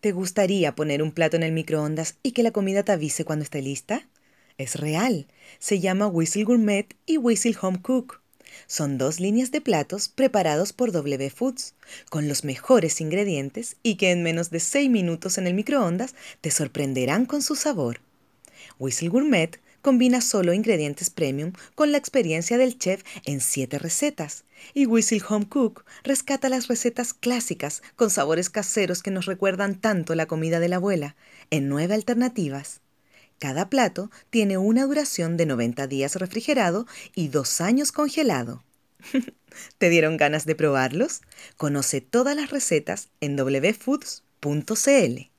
¿Te 0.00 0.12
gustaría 0.12 0.74
poner 0.74 1.02
un 1.02 1.12
plato 1.12 1.36
en 1.36 1.42
el 1.42 1.52
microondas 1.52 2.16
y 2.22 2.32
que 2.32 2.42
la 2.44 2.52
comida 2.52 2.84
te 2.84 2.92
avise 2.92 3.24
cuando 3.24 3.42
esté 3.42 3.60
lista? 3.60 4.08
Es 4.56 4.76
real. 4.76 5.26
Se 5.58 5.80
llama 5.80 6.06
Whistle 6.06 6.44
Gourmet 6.44 6.96
y 7.04 7.18
Whistle 7.18 7.56
Home 7.60 7.82
Cook. 7.82 8.22
Son 8.66 8.96
dos 8.96 9.20
líneas 9.20 9.50
de 9.50 9.60
platos 9.60 10.08
preparados 10.08 10.72
por 10.72 10.92
W 10.92 11.30
Foods, 11.30 11.74
con 12.10 12.28
los 12.28 12.44
mejores 12.44 13.00
ingredientes 13.00 13.76
y 13.82 13.96
que 13.96 14.10
en 14.10 14.22
menos 14.22 14.50
de 14.50 14.60
6 14.60 14.88
minutos 14.88 15.36
en 15.36 15.46
el 15.46 15.54
microondas 15.54 16.14
te 16.40 16.50
sorprenderán 16.50 17.26
con 17.26 17.42
su 17.42 17.56
sabor. 17.56 18.00
Whistle 18.78 19.08
Gourmet 19.08 19.60
combina 19.88 20.20
solo 20.20 20.52
ingredientes 20.52 21.08
premium 21.08 21.54
con 21.74 21.92
la 21.92 21.96
experiencia 21.96 22.58
del 22.58 22.76
chef 22.76 23.02
en 23.24 23.40
siete 23.40 23.78
recetas. 23.78 24.44
Y 24.74 24.84
Whistle 24.84 25.22
Home 25.30 25.48
Cook 25.48 25.86
rescata 26.04 26.50
las 26.50 26.68
recetas 26.68 27.14
clásicas 27.14 27.82
con 27.96 28.10
sabores 28.10 28.50
caseros 28.50 29.02
que 29.02 29.10
nos 29.10 29.24
recuerdan 29.24 29.80
tanto 29.80 30.14
la 30.14 30.26
comida 30.26 30.60
de 30.60 30.68
la 30.68 30.76
abuela, 30.76 31.16
en 31.48 31.70
nueve 31.70 31.94
alternativas. 31.94 32.82
Cada 33.38 33.70
plato 33.70 34.10
tiene 34.28 34.58
una 34.58 34.84
duración 34.84 35.38
de 35.38 35.46
90 35.46 35.86
días 35.86 36.16
refrigerado 36.16 36.86
y 37.14 37.28
dos 37.28 37.62
años 37.62 37.90
congelado. 37.90 38.62
¿Te 39.78 39.88
dieron 39.88 40.18
ganas 40.18 40.44
de 40.44 40.54
probarlos? 40.54 41.22
Conoce 41.56 42.02
todas 42.02 42.36
las 42.36 42.50
recetas 42.50 43.08
en 43.22 43.40
wfoods.cl. 43.40 45.30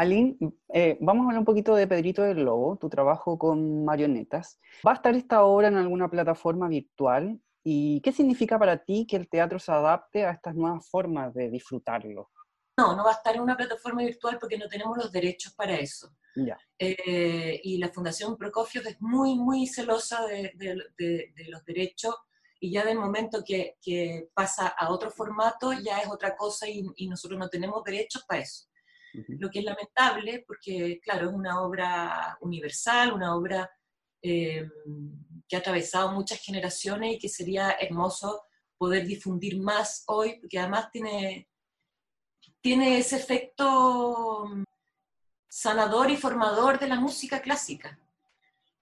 Aline, 0.00 0.38
eh, 0.72 0.96
vamos 0.98 1.24
a 1.24 1.26
hablar 1.26 1.40
un 1.40 1.44
poquito 1.44 1.74
de 1.74 1.86
Pedrito 1.86 2.22
del 2.22 2.42
Lobo, 2.42 2.78
tu 2.78 2.88
trabajo 2.88 3.36
con 3.36 3.84
marionetas. 3.84 4.58
¿Va 4.86 4.92
a 4.92 4.94
estar 4.94 5.14
esta 5.14 5.44
obra 5.44 5.68
en 5.68 5.76
alguna 5.76 6.08
plataforma 6.08 6.68
virtual? 6.68 7.38
¿Y 7.62 8.00
qué 8.00 8.10
significa 8.10 8.58
para 8.58 8.82
ti 8.82 9.06
que 9.06 9.16
el 9.16 9.28
teatro 9.28 9.58
se 9.58 9.70
adapte 9.70 10.24
a 10.24 10.30
estas 10.30 10.54
nuevas 10.54 10.88
formas 10.88 11.34
de 11.34 11.50
disfrutarlo? 11.50 12.30
No, 12.78 12.96
no 12.96 13.04
va 13.04 13.10
a 13.10 13.14
estar 13.16 13.36
en 13.36 13.42
una 13.42 13.58
plataforma 13.58 14.00
virtual 14.00 14.38
porque 14.40 14.56
no 14.56 14.68
tenemos 14.68 14.96
los 14.96 15.12
derechos 15.12 15.52
para 15.52 15.74
eso. 15.74 16.16
Eh, 16.78 17.60
y 17.62 17.76
la 17.76 17.90
Fundación 17.90 18.38
Prokofiev 18.38 18.86
es 18.86 19.02
muy, 19.02 19.34
muy 19.34 19.66
celosa 19.66 20.24
de, 20.24 20.54
los 21.48 21.64
derechos 21.66 22.16
y 22.58 22.72
ya 22.72 22.86
del 22.86 22.98
momento 22.98 23.44
que, 23.44 23.76
pasa 24.32 24.68
a 24.68 24.90
otro 24.90 25.10
formato 25.10 25.74
ya 25.74 25.98
es 25.98 26.08
otra 26.08 26.34
cosa 26.34 26.66
y, 26.66 27.06
nosotros 27.06 27.38
no 27.38 27.50
tenemos 27.50 27.84
derechos 27.84 28.24
para 28.26 28.40
eso. 28.40 28.69
Lo 29.12 29.50
que 29.50 29.60
es 29.60 29.64
lamentable 29.64 30.44
porque, 30.46 31.00
claro, 31.02 31.28
es 31.28 31.34
una 31.34 31.62
obra 31.62 32.38
universal, 32.40 33.12
una 33.12 33.34
obra 33.34 33.70
eh, 34.22 34.68
que 35.48 35.56
ha 35.56 35.58
atravesado 35.58 36.12
muchas 36.12 36.40
generaciones 36.40 37.14
y 37.14 37.18
que 37.18 37.28
sería 37.28 37.72
hermoso 37.72 38.44
poder 38.78 39.06
difundir 39.06 39.58
más 39.60 40.04
hoy, 40.06 40.38
porque 40.40 40.58
además 40.58 40.90
tiene 40.90 41.48
tiene 42.60 42.98
ese 42.98 43.16
efecto 43.16 44.46
mm, 44.46 44.64
sanador 45.48 46.10
y 46.10 46.16
formador 46.16 46.78
de 46.78 46.88
la 46.88 46.96
música 47.00 47.40
clásica. 47.40 47.98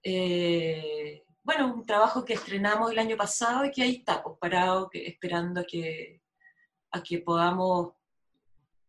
Eh, 0.03 1.25
bueno, 1.43 1.75
un 1.75 1.87
trabajo 1.87 2.25
que 2.25 2.35
estrenamos 2.35 2.91
el 2.91 2.99
año 2.99 3.17
pasado 3.17 3.65
y 3.65 3.71
que 3.71 3.83
ahí 3.83 3.97
está, 3.97 4.23
pues, 4.23 4.37
parado, 4.39 4.91
esperando 4.93 5.61
a 5.61 5.65
que, 5.65 6.23
a 6.91 7.03
que 7.03 7.19
podamos 7.19 7.95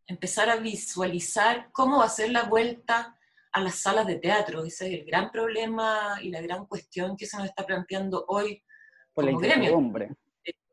empezar 0.10 0.50
a 0.50 0.58
visualizar 0.58 1.70
cómo 1.72 2.00
va 2.00 2.06
a 2.06 2.10
ser 2.10 2.32
la 2.32 2.44
vuelta 2.44 3.16
a 3.52 3.62
las 3.62 3.76
salas 3.76 4.08
de 4.08 4.16
teatro. 4.16 4.66
Ese 4.66 4.88
es 4.88 5.00
el 5.00 5.06
gran 5.06 5.32
problema 5.32 6.20
y 6.22 6.30
la 6.30 6.42
gran 6.42 6.66
cuestión 6.66 7.16
que 7.16 7.28
se 7.28 7.38
nos 7.38 7.46
está 7.46 7.66
planteando 7.66 8.26
hoy 8.28 8.62
Por 9.14 9.26
como 9.26 9.40
gremio. 9.40 9.94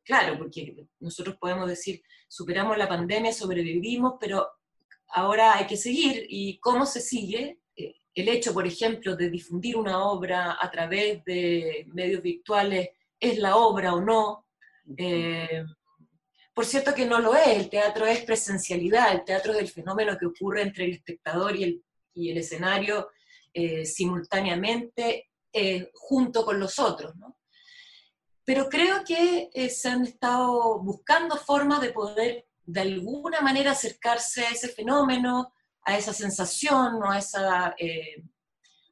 Claro, 0.03 0.39
porque 0.39 0.87
nosotros 1.01 1.37
podemos 1.39 1.69
decir, 1.69 2.01
superamos 2.29 2.79
la 2.79 2.89
pandemia, 2.89 3.33
sobrevivimos, 3.33 4.15
pero 4.19 4.49
ahora 5.09 5.57
hay 5.57 5.67
que 5.67 5.77
seguir. 5.77 6.27
¿Y 6.29 6.59
cómo 6.59 6.87
se 6.87 7.01
sigue? 7.01 7.59
Eh, 7.77 7.95
el 8.15 8.29
hecho, 8.29 8.55
por 8.55 8.67
ejemplo, 8.67 9.17
de 9.17 9.29
difundir 9.29 9.77
una 9.77 10.03
obra 10.05 10.57
a 10.59 10.71
través 10.71 11.23
de 11.25 11.87
medios 11.93 12.23
virtuales, 12.23 12.89
¿es 13.21 13.39
la 13.39 13.57
obra 13.57 13.95
o 13.95 14.01
no? 14.01 14.47
Eh, 14.97 15.65
por 16.57 16.65
cierto 16.65 16.95
que 16.95 17.05
no 17.05 17.21
lo 17.21 17.37
es, 17.37 17.49
el 17.49 17.69
teatro 17.69 18.07
es 18.07 18.25
presencialidad, 18.25 19.13
el 19.13 19.25
teatro 19.25 19.53
es 19.53 19.59
el 19.59 19.69
fenómeno 19.69 20.17
que 20.17 20.25
ocurre 20.25 20.63
entre 20.63 20.87
el 20.87 20.93
espectador 20.95 21.55
y 21.55 21.65
el, 21.65 21.85
y 22.15 22.31
el 22.31 22.39
escenario 22.39 23.11
eh, 23.53 23.85
simultáneamente 23.85 25.29
junto 25.95 26.45
con 26.45 26.61
los 26.61 26.79
otros. 26.79 27.17
¿no? 27.17 27.39
pero 28.47 28.69
creo 28.69 29.05
que 29.05 29.51
eh, 29.53 29.69
se 29.69 29.89
han 29.89 30.05
estado 30.05 30.79
buscando 30.79 31.37
formas 31.37 31.81
de 31.81 31.91
poder 31.91 32.47
de 32.65 32.81
alguna 32.81 33.41
manera 33.41 33.73
acercarse 33.73 34.47
a 34.47 34.51
ese 34.51 34.69
fenómeno, 34.69 35.53
a 35.83 35.99
esa 35.99 36.13
sensación 36.13 37.03
o 37.03 37.11
a 37.11 37.19
esa, 37.19 37.75
eh, 37.77 38.23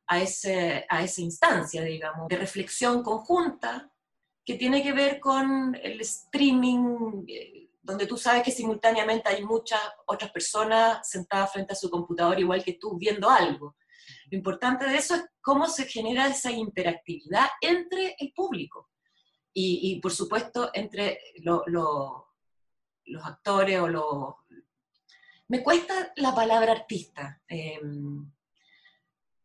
a, 0.09 0.21
ese, 0.21 0.85
a 0.89 1.05
esa 1.05 1.21
instancia, 1.21 1.83
digamos, 1.83 2.27
de 2.29 2.37
reflexión 2.37 3.05
conjunta 3.05 3.93
que 4.45 4.55
tiene 4.55 4.83
que 4.83 4.93
ver 4.93 5.21
con 5.21 5.75
el 5.83 6.01
streaming, 6.01 7.25
eh, 7.29 7.71
donde 7.83 8.07
tú 8.07 8.17
sabes 8.17 8.43
que 8.43 8.51
simultáneamente 8.51 9.29
hay 9.29 9.45
muchas 9.45 9.81
otras 10.07 10.31
personas 10.31 11.09
sentadas 11.09 11.53
frente 11.53 11.73
a 11.73 11.77
su 11.77 11.91
computador 11.91 12.39
igual 12.39 12.63
que 12.63 12.75
tú 12.75 12.97
viendo 12.99 13.29
algo. 13.31 13.77
Lo 14.31 14.37
importante 14.37 14.87
de 14.87 14.97
eso 14.97 15.15
es 15.15 15.25
cómo 15.41 15.67
se 15.67 15.87
genera 15.87 16.29
esa 16.29 16.51
interactividad 16.51 17.47
entre 17.61 18.17
el 18.19 18.33
público 18.33 18.91
y, 19.53 20.01
por 20.01 20.13
supuesto 20.13 20.71
entre 20.75 21.21
los 21.37 22.25
actores 23.23 23.81
o 23.81 23.89
los... 23.89 24.35
Me 25.49 25.63
cuesta 25.63 26.13
la 26.17 26.35
palabra 26.35 26.73
artista. 26.73 27.41
Em, 27.47 28.31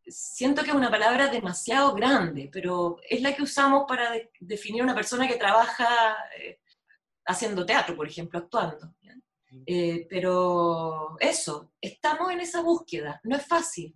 siento 0.09 0.63
que 0.63 0.69
es 0.69 0.75
una 0.75 0.91
palabra 0.91 1.27
demasiado 1.27 1.93
grande, 1.93 2.49
pero 2.51 2.97
es 3.09 3.21
la 3.21 3.35
que 3.35 3.43
usamos 3.43 3.85
para 3.87 4.11
definir 4.39 4.83
una 4.83 4.95
persona 4.95 5.27
que 5.27 5.37
trabaja 5.37 6.15
eh, 6.37 6.59
haciendo 7.25 7.65
teatro, 7.65 7.95
por 7.95 8.07
ejemplo, 8.07 8.39
actuando. 8.39 8.93
Eh, 9.65 10.07
pero 10.09 11.17
eso, 11.19 11.73
estamos 11.81 12.31
en 12.31 12.41
esa 12.41 12.61
búsqueda, 12.61 13.19
no 13.23 13.35
es 13.35 13.45
fácil. 13.45 13.95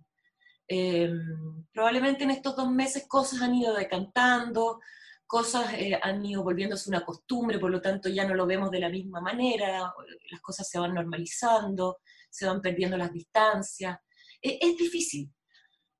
Em, 0.66 1.64
probablemente 1.72 2.24
en 2.24 2.30
estos 2.30 2.56
dos 2.56 2.70
meses 2.70 3.06
cosas 3.06 3.42
han 3.42 3.54
ido 3.54 3.74
decantando, 3.74 4.80
cosas 5.26 5.74
eh, 5.74 5.98
han 6.00 6.24
ido 6.24 6.42
volviéndose 6.42 6.88
una 6.88 7.04
costumbre, 7.04 7.58
por 7.58 7.70
lo 7.70 7.80
tanto 7.80 8.08
ya 8.08 8.26
no 8.26 8.34
lo 8.34 8.46
vemos 8.46 8.70
de 8.70 8.80
la 8.80 8.88
misma 8.88 9.20
manera, 9.20 9.92
las 10.30 10.40
cosas 10.40 10.68
se 10.68 10.78
van 10.78 10.94
normalizando, 10.94 11.98
se 12.30 12.46
van 12.46 12.60
perdiendo 12.60 12.96
las 12.96 13.12
distancias. 13.12 13.98
E, 14.40 14.58
es 14.60 14.76
difícil, 14.76 15.30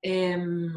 em, 0.05 0.71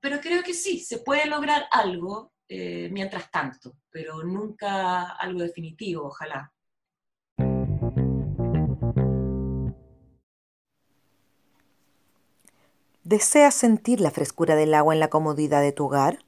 pero 0.00 0.20
creo 0.20 0.42
que 0.42 0.52
sí, 0.52 0.80
se 0.80 0.98
puede 0.98 1.26
lograr 1.26 1.66
algo 1.70 2.32
eh, 2.48 2.88
mientras 2.90 3.30
tanto, 3.30 3.76
pero 3.88 4.24
nunca 4.24 5.10
algo 5.10 5.40
definitivo, 5.40 6.06
ojalá. 6.06 6.52
¿Deseas 13.04 13.54
sentir 13.54 14.00
la 14.00 14.10
frescura 14.10 14.56
del 14.56 14.74
agua 14.74 14.92
en 14.92 15.00
la 15.00 15.08
comodidad 15.08 15.62
de 15.62 15.72
tu 15.72 15.86
hogar? 15.86 16.18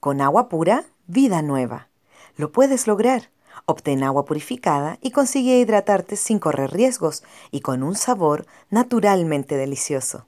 Con 0.00 0.20
agua 0.20 0.48
pura, 0.48 0.84
vida 1.06 1.40
nueva. 1.40 1.88
Lo 2.36 2.50
puedes 2.50 2.86
lograr. 2.86 3.30
Obtén 3.64 4.02
agua 4.02 4.24
purificada 4.24 4.98
y 5.00 5.12
consigue 5.12 5.58
hidratarte 5.58 6.16
sin 6.16 6.38
correr 6.40 6.72
riesgos 6.72 7.22
y 7.50 7.60
con 7.60 7.82
un 7.82 7.94
sabor 7.94 8.46
naturalmente 8.70 9.56
delicioso. 9.56 10.26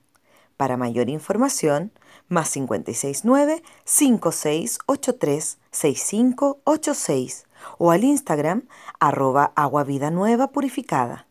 Para 0.62 0.76
mayor 0.76 1.09
información, 1.09 1.90
más 2.28 2.52
569 2.52 3.64
5683 3.85 5.59
6586 5.73 7.49
o 7.78 7.90
al 7.90 8.04
Instagram 8.04 8.69
arroba 9.00 9.52
agua 9.57 9.83
vida 9.83 10.12
nueva 10.12 10.52
purificada. 10.52 11.26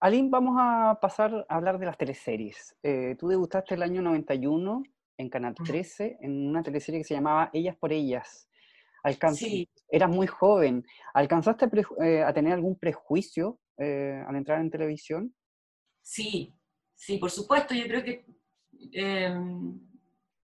Aline, 0.00 0.28
vamos 0.28 0.56
a 0.58 0.98
pasar 1.00 1.46
a 1.48 1.54
hablar 1.54 1.78
de 1.78 1.86
las 1.86 1.96
teleseries. 1.96 2.74
Eh, 2.82 3.14
tú 3.16 3.28
debutaste 3.28 3.76
el 3.76 3.84
año 3.84 4.02
91 4.02 4.82
en 5.18 5.28
Canal 5.28 5.54
13 5.54 6.18
en 6.20 6.48
una 6.48 6.64
teleserie 6.64 6.98
que 6.98 7.04
se 7.04 7.14
llamaba 7.14 7.48
Ellas 7.52 7.76
por 7.76 7.92
Ellas. 7.92 8.48
Sí. 9.34 9.68
Eras 9.88 10.10
muy 10.10 10.26
joven. 10.26 10.84
¿Alcanzaste 11.14 11.68
eh, 12.02 12.22
a 12.22 12.32
tener 12.32 12.52
algún 12.52 12.78
prejuicio 12.78 13.58
eh, 13.78 14.22
al 14.26 14.36
entrar 14.36 14.60
en 14.60 14.70
televisión? 14.70 15.34
Sí, 16.02 16.52
sí, 16.94 17.18
por 17.18 17.30
supuesto. 17.30 17.74
Yo 17.74 17.84
creo 17.84 18.02
que 18.02 18.26
em, 18.92 19.80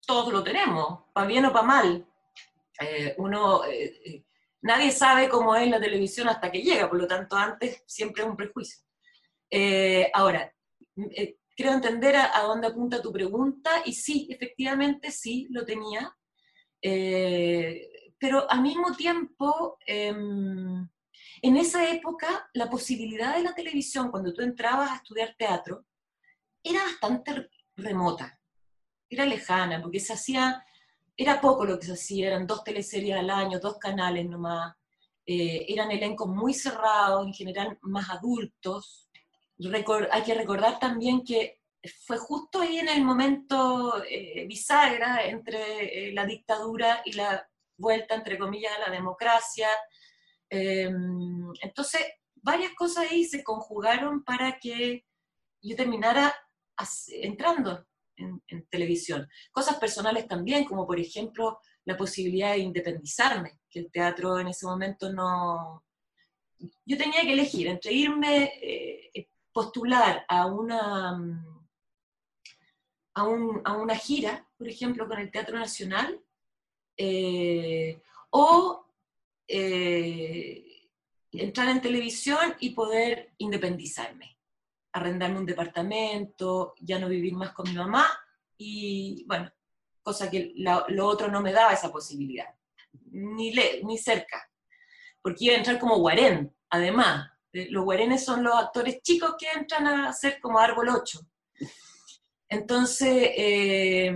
todos 0.06 0.32
lo 0.32 0.42
tenemos, 0.42 1.04
para 1.12 1.26
bien 1.26 1.44
o 1.46 1.52
para 1.52 1.66
mal. 1.66 2.06
uno, 3.18 3.62
nadie 4.62 4.90
sabe 4.90 5.28
cómo 5.28 5.54
es 5.54 5.68
la 5.68 5.80
televisión 5.80 6.28
hasta 6.28 6.50
que 6.50 6.62
llega, 6.62 6.88
por 6.88 6.98
lo 6.98 7.06
tanto 7.06 7.36
antes 7.36 7.82
siempre 7.86 8.22
es 8.22 8.28
un 8.28 8.36
prejuicio. 8.36 8.82
Eh, 9.50 10.10
ahora, 10.14 10.52
eh, 11.16 11.36
creo 11.56 11.72
entender 11.72 12.16
a, 12.16 12.42
dónde 12.42 12.68
apunta 12.68 13.02
tu 13.02 13.12
pregunta 13.12 13.82
y 13.84 13.92
sí, 13.92 14.28
efectivamente 14.30 15.10
sí, 15.10 15.48
lo 15.50 15.64
tenía. 15.64 16.14
Eh, 16.80 17.89
pero 18.20 18.48
al 18.48 18.62
mismo 18.62 18.94
tiempo, 18.94 19.78
em, 19.86 20.88
en 21.42 21.56
esa 21.56 21.90
época, 21.90 22.48
la 22.52 22.70
posibilidad 22.70 23.34
de 23.34 23.42
la 23.42 23.54
televisión, 23.54 24.10
cuando 24.10 24.32
tú 24.32 24.42
entrabas 24.42 24.90
a 24.90 24.96
estudiar 24.96 25.34
teatro, 25.36 25.86
era 26.62 26.84
bastante 26.84 27.50
remota, 27.76 28.38
era 29.08 29.24
lejana, 29.26 29.80
porque 29.82 29.98
se 29.98 30.12
hacía 30.12 30.64
era 31.20 31.38
poco 31.38 31.66
lo 31.66 31.78
que 31.78 31.84
se 31.84 31.92
hacía, 31.92 32.28
eran 32.28 32.46
dos 32.46 32.64
teleseries 32.64 33.14
al 33.14 33.28
año, 33.28 33.60
dos 33.60 33.76
canales 33.76 34.26
nomás, 34.26 34.74
eh, 35.26 35.66
eran 35.68 35.90
elencos 35.90 36.26
muy 36.28 36.54
cerrados, 36.54 37.26
en 37.26 37.34
general 37.34 37.78
más 37.82 38.08
adultos. 38.08 39.10
hay 40.10 40.22
que 40.22 40.34
recordar 40.34 40.78
también 40.78 41.22
que 41.22 41.60
fue 42.06 42.16
justo 42.16 42.62
ahí 42.62 42.78
en 42.78 42.88
el 42.88 43.04
momento 43.04 44.02
eh, 44.08 44.46
bisagra 44.46 45.22
entre 45.26 46.08
eh, 46.08 46.12
la 46.14 46.24
dictadura 46.24 47.02
y 47.04 47.12
la 47.12 47.49
vuelta, 47.80 48.14
entre 48.14 48.38
comillas, 48.38 48.72
a 48.76 48.88
la 48.88 48.90
democracia. 48.90 49.68
Em, 50.48 51.52
entonces, 51.62 52.02
varias 52.36 52.72
cosas 52.74 53.10
ahí 53.10 53.24
se 53.24 53.42
conjugaron 53.42 54.22
para 54.24 54.58
que 54.58 55.04
yo 55.62 55.76
terminara 55.76 56.34
entrando 57.08 57.86
en, 58.16 58.66
televisión. 58.68 59.28
Cosas 59.50 59.76
personales 59.76 60.26
también, 60.28 60.64
como 60.64 60.86
por 60.86 60.98
ejemplo 60.98 61.58
la 61.84 61.96
posibilidad 61.96 62.52
de 62.52 62.58
independizarme, 62.58 63.60
que 63.68 63.80
el 63.80 63.90
teatro 63.90 64.38
en 64.38 64.48
ese 64.48 64.66
momento 64.66 65.12
no... 65.12 65.84
Yo 66.84 66.98
tenía 66.98 67.22
que 67.22 67.32
elegir 67.32 67.68
entre 67.68 67.92
irme, 67.92 68.52
eh, 68.62 69.28
postular 69.52 70.24
a 70.28 70.46
una, 70.46 71.18
a, 73.14 73.22
una 73.24 73.94
gira, 73.96 74.46
por 74.56 74.68
ejemplo, 74.68 75.08
con 75.08 75.18
el 75.18 75.30
Teatro 75.30 75.58
Nacional, 75.58 76.20
eh, 77.02 78.02
o 78.28 78.84
eh, 79.48 80.86
entrar 81.32 81.70
en 81.70 81.80
televisión 81.80 82.56
y 82.60 82.70
poder 82.70 83.32
independizarme, 83.38 84.36
arrendarme 84.92 85.38
un 85.38 85.46
departamento, 85.46 86.74
ya 86.78 86.98
no 86.98 87.08
vivir 87.08 87.32
más 87.32 87.52
con 87.52 87.70
mi 87.70 87.74
mamá 87.74 88.06
y 88.58 89.24
bueno, 89.26 89.50
cosa 90.02 90.30
que 90.30 90.52
lo 90.54 91.06
otro 91.06 91.28
no 91.28 91.40
me 91.40 91.54
daba 91.54 91.72
esa 91.72 91.90
posibilidad, 91.90 92.54
ni, 93.12 93.54
le, 93.54 93.82
ni 93.82 93.96
cerca, 93.96 94.50
porque 95.22 95.46
iba 95.46 95.54
a 95.54 95.58
entrar 95.58 95.78
como 95.78 95.96
guarén, 96.00 96.54
además. 96.68 97.30
Eh, 97.50 97.68
los 97.70 97.84
guarenes 97.84 98.26
son 98.26 98.44
los 98.44 98.54
actores 98.54 99.00
chicos 99.00 99.36
que 99.38 99.50
entran 99.50 99.86
a 99.86 100.12
ser 100.12 100.38
como 100.38 100.58
árbol 100.58 100.90
8. 100.90 101.18
Entonces, 102.50 103.30
eh, 103.36 104.14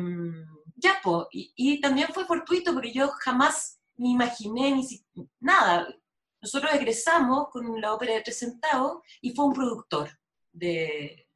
ya, 0.84 1.00
pues, 1.02 1.26
y, 1.32 1.52
y, 1.56 1.80
también 1.80 2.08
fue 2.12 2.26
fortuito 2.26 2.74
porque 2.74 2.92
yo 2.92 3.08
jamás 3.08 3.80
me 3.96 4.10
imaginé 4.10 4.72
ni 4.72 4.86
nada. 5.40 5.88
Nosotros 6.40 6.74
egresamos 6.74 7.48
con 7.50 7.80
la 7.80 7.94
ópera 7.94 8.14
de 8.14 8.20
tres 8.20 8.38
centavos 8.38 9.02
y 9.22 9.34
fue 9.34 9.46
un 9.46 9.54
productor 9.54 10.10
de, 10.52 11.26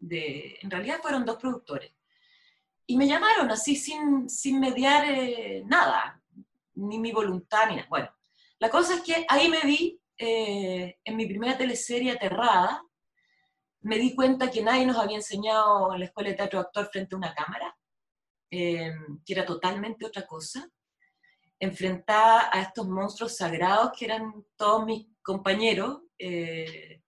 en 0.00 0.70
realidad 0.70 1.00
fueron 1.02 1.24
dos 1.24 1.36
productores. 1.36 1.92
Y 2.86 2.96
me 2.96 3.08
llamaron 3.08 3.50
así 3.50 3.74
sin, 3.74 4.30
sin 4.30 4.60
mediar 4.60 5.04
eh, 5.08 5.64
nada, 5.66 6.22
ni 6.74 6.98
mi 6.98 7.10
voluntad, 7.10 7.68
ni 7.68 7.76
nada. 7.76 7.88
Bueno, 7.88 8.08
la 8.60 8.70
cosa 8.70 8.94
es 8.94 9.00
que 9.00 9.26
ahí 9.28 9.48
me 9.48 9.62
vi 9.62 10.00
eh, 10.16 10.98
en 11.04 11.16
mi 11.16 11.26
primera 11.26 11.58
teleserie 11.58 12.12
Aterrada, 12.12 12.82
me 13.80 13.98
di 13.98 14.14
cuenta 14.14 14.50
que 14.50 14.62
nadie 14.62 14.86
nos 14.86 14.96
había 14.96 15.16
enseñado 15.16 15.92
en 15.92 16.00
la 16.00 16.06
escuela 16.06 16.30
de 16.30 16.36
teatro 16.36 16.60
actor 16.60 16.88
frente 16.92 17.14
a 17.14 17.18
una 17.18 17.34
cámara, 17.34 17.76
eh, 18.50 18.92
que 19.24 19.32
era 19.32 19.44
totalmente 19.44 20.06
otra 20.06 20.26
cosa 20.26 20.70
enfrentada 21.58 22.50
a 22.52 22.62
estos 22.62 22.86
monstruos 22.86 23.36
sagrados 23.36 23.92
que 23.98 24.04
eran 24.04 24.44
todos 24.56 24.84
mis 24.84 25.06
compañeros. 25.22 26.02
Eh, 26.18 27.02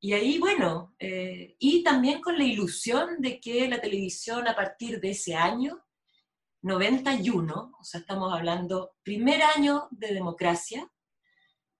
y 0.00 0.12
ahí, 0.12 0.38
bueno, 0.38 0.94
eh, 0.98 1.56
y 1.58 1.82
también 1.82 2.20
con 2.20 2.38
la 2.38 2.44
ilusión 2.44 3.20
de 3.20 3.40
que 3.40 3.68
la 3.68 3.80
televisión 3.80 4.48
a 4.48 4.56
partir 4.56 5.00
de 5.00 5.10
ese 5.10 5.34
año, 5.34 5.84
91, 6.62 7.72
o 7.78 7.84
sea, 7.84 8.00
estamos 8.00 8.32
hablando 8.32 8.96
primer 9.02 9.42
año 9.42 9.88
de 9.90 10.14
democracia 10.14 10.90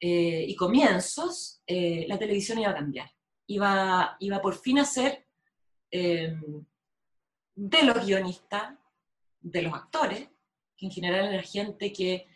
eh, 0.01 0.45
y 0.49 0.57
comienzos, 0.57 1.63
la 1.67 2.19
televisión 2.19 2.59
iba 2.59 2.71
a 2.71 2.75
cambiar. 2.75 3.11
Iba, 3.47 4.17
iba 4.21 4.41
por 4.41 4.57
fin 4.57 4.79
a 4.79 4.85
ser 4.85 5.27
de 7.61 7.83
los 7.83 8.07
guionistas, 8.07 8.73
de 9.39 9.61
los 9.61 9.75
actores, 9.75 10.29
que 10.75 10.87
en 10.87 10.93
general 10.93 11.35
era 11.35 11.43
gente 11.43 11.93
que, 11.93 12.27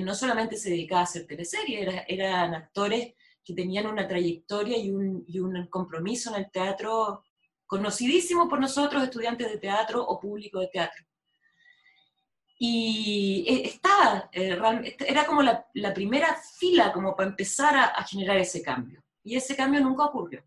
no 0.00 0.16
solamente 0.16 0.56
se 0.56 0.70
dedicaba 0.70 1.02
a 1.02 1.04
hacer 1.04 1.28
teleseries, 1.28 2.02
eran 2.08 2.54
actores 2.54 3.14
que 3.44 3.54
tenían 3.54 3.86
una 3.86 4.08
trayectoria 4.08 4.76
y 4.76 4.90
un, 4.90 5.66
compromiso 5.70 6.30
en 6.30 6.42
el 6.42 6.50
teatro 6.50 7.22
conocidísimo 7.66 8.48
por 8.48 8.58
nosotros, 8.58 9.04
estudiantes 9.04 9.48
de 9.48 9.58
teatro 9.58 10.04
o 10.04 10.18
público 10.18 10.58
de 10.58 10.68
teatro. 10.68 11.04
Y 12.58 13.44
eh, 13.46 13.68
estaba, 13.68 14.28
eh, 14.32 14.58
era 15.06 15.24
como 15.24 15.42
la, 15.42 15.94
primera 15.94 16.36
fila 16.58 16.92
como 16.92 17.14
para 17.14 17.30
empezar 17.30 17.76
a, 17.76 18.02
generar 18.04 18.38
ese 18.38 18.60
cambio. 18.60 19.04
Y 19.22 19.36
ese 19.36 19.54
cambio 19.54 19.80
nunca 19.80 20.06
ocurrió. 20.06 20.42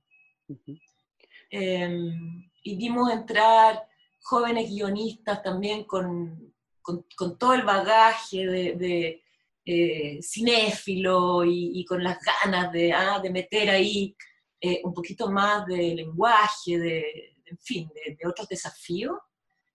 Em, 1.49 2.49
y 2.61 2.75
vimos 2.75 3.09
entrar 3.09 3.87
jóvenes 4.27 4.69
guionistas 4.69 5.41
también 5.41 5.85
con, 5.85 6.53
con, 6.81 7.37
todo 7.37 7.53
el 7.53 7.63
bagaje 7.63 8.45
de, 8.45 9.23
eh, 9.63 10.19
cinéfilo 10.21 11.45
y, 11.45 11.85
con 11.85 12.03
las 12.03 12.19
ganas 12.21 12.71
de, 12.73 12.91
ah, 12.91 13.19
de 13.21 13.29
meter 13.29 13.69
ahí 13.69 14.15
eh, 14.59 14.81
un 14.83 14.93
poquito 14.93 15.31
más 15.31 15.65
de 15.65 15.95
lenguaje, 15.95 16.77
de, 16.77 17.35
en 17.45 17.57
fin, 17.59 17.89
de, 17.93 18.27
otros 18.27 18.49
desafíos, 18.49 19.17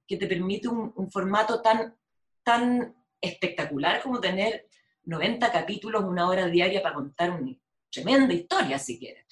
que 0.06 0.18
te 0.18 0.26
permite 0.26 0.68
un, 0.68 1.10
formato 1.10 1.62
tan, 1.62 1.96
tan 2.42 2.94
espectacular 3.22 4.02
como 4.02 4.20
tener 4.20 4.68
90 5.04 5.50
capítulos, 5.50 6.04
una 6.04 6.28
hora 6.28 6.46
diaria 6.46 6.82
para 6.82 6.96
contar 6.96 7.30
una 7.30 7.56
tremenda 7.90 8.34
historia, 8.34 8.78
si 8.78 8.98
quieres. 8.98 9.26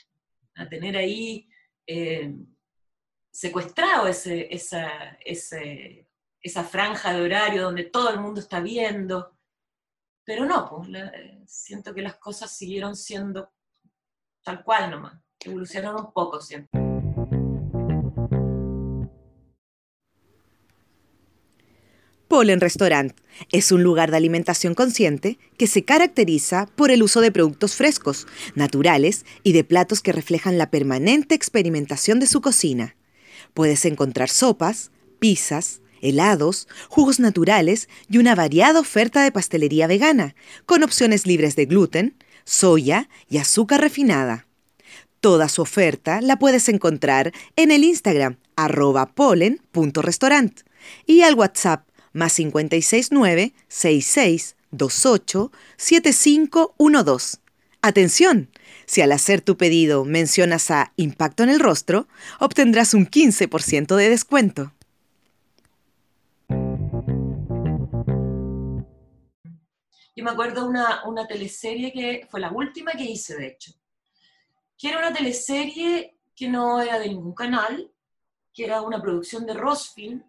A 0.54 0.66
tener 0.66 0.96
ahí 0.96 1.46
eh, 1.86 2.34
secuestrado 3.40 4.06
ese, 4.06 4.54
esa, 4.54 5.16
esa 5.24 6.64
franja 6.64 7.14
de 7.14 7.22
horario 7.22 7.62
donde 7.62 7.84
todo 7.84 8.10
el 8.10 8.20
mundo 8.20 8.38
está 8.38 8.60
viendo. 8.60 9.34
Pero 10.24 10.44
no, 10.44 10.68
pues, 10.68 10.90
siento 11.46 11.94
que 11.94 12.02
las 12.02 12.16
cosas 12.16 12.54
siguieron 12.54 12.94
siendo 12.94 13.50
tal 14.44 14.62
cual 14.62 14.90
nomás, 14.90 15.22
evolucionaron 15.42 16.04
un 16.04 16.12
poco 16.12 16.38
siempre. 16.42 16.68
Polen 22.28 22.60
Restaurant 22.60 23.18
es 23.50 23.72
un 23.72 23.82
lugar 23.82 24.10
de 24.10 24.18
alimentación 24.18 24.74
consciente 24.74 25.38
que 25.56 25.66
se 25.66 25.82
caracteriza 25.86 26.66
por 26.76 26.90
el 26.90 27.02
uso 27.02 27.22
de 27.22 27.32
productos 27.32 27.74
frescos, 27.74 28.26
naturales 28.54 29.24
y 29.42 29.52
de 29.52 29.64
platos 29.64 30.02
que 30.02 30.12
reflejan 30.12 30.58
la 30.58 30.70
permanente 30.70 31.34
experimentación 31.34 32.20
de 32.20 32.26
su 32.26 32.42
cocina. 32.42 32.96
Puedes 33.54 33.84
encontrar 33.84 34.28
sopas, 34.28 34.90
pizzas, 35.18 35.80
helados, 36.00 36.68
jugos 36.88 37.20
naturales 37.20 37.88
y 38.08 38.18
una 38.18 38.34
variada 38.34 38.80
oferta 38.80 39.22
de 39.22 39.32
pastelería 39.32 39.86
vegana, 39.86 40.34
con 40.66 40.82
opciones 40.82 41.26
libres 41.26 41.56
de 41.56 41.66
gluten, 41.66 42.16
soya 42.44 43.08
y 43.28 43.38
azúcar 43.38 43.80
refinada. 43.80 44.46
Toda 45.20 45.48
su 45.48 45.62
oferta 45.62 46.20
la 46.22 46.38
puedes 46.38 46.68
encontrar 46.68 47.32
en 47.56 47.70
el 47.70 47.84
Instagram 47.84 48.38
arroba 48.56 49.12
polen.restaurant 49.14 50.60
y 51.06 51.22
al 51.22 51.34
WhatsApp 51.34 51.86
más 52.12 52.34
569 52.34 53.52
6628 53.68 55.52
7512. 55.76 57.38
Atención, 57.82 58.50
si 58.90 59.02
al 59.02 59.12
hacer 59.12 59.40
tu 59.40 59.56
pedido 59.56 60.04
mencionas 60.04 60.68
a 60.72 60.92
Impacto 60.96 61.44
en 61.44 61.50
el 61.50 61.60
Rostro, 61.60 62.08
obtendrás 62.40 62.92
un 62.92 63.06
15% 63.06 63.94
de 63.94 64.08
descuento. 64.08 64.72
Yo 70.16 70.24
me 70.24 70.32
acuerdo 70.32 70.66
una, 70.66 71.04
una 71.08 71.24
teleserie 71.28 71.92
que 71.92 72.26
fue 72.28 72.40
la 72.40 72.50
última 72.50 72.90
que 72.90 73.04
hice, 73.04 73.36
de 73.36 73.46
hecho, 73.46 73.72
que 74.76 74.88
era 74.88 74.98
una 74.98 75.12
teleserie 75.12 76.18
que 76.34 76.48
no 76.48 76.82
era 76.82 76.98
de 76.98 77.10
ningún 77.10 77.32
canal, 77.32 77.92
que 78.52 78.64
era 78.64 78.82
una 78.82 79.00
producción 79.00 79.46
de 79.46 79.54
Rosfilm, 79.54 80.20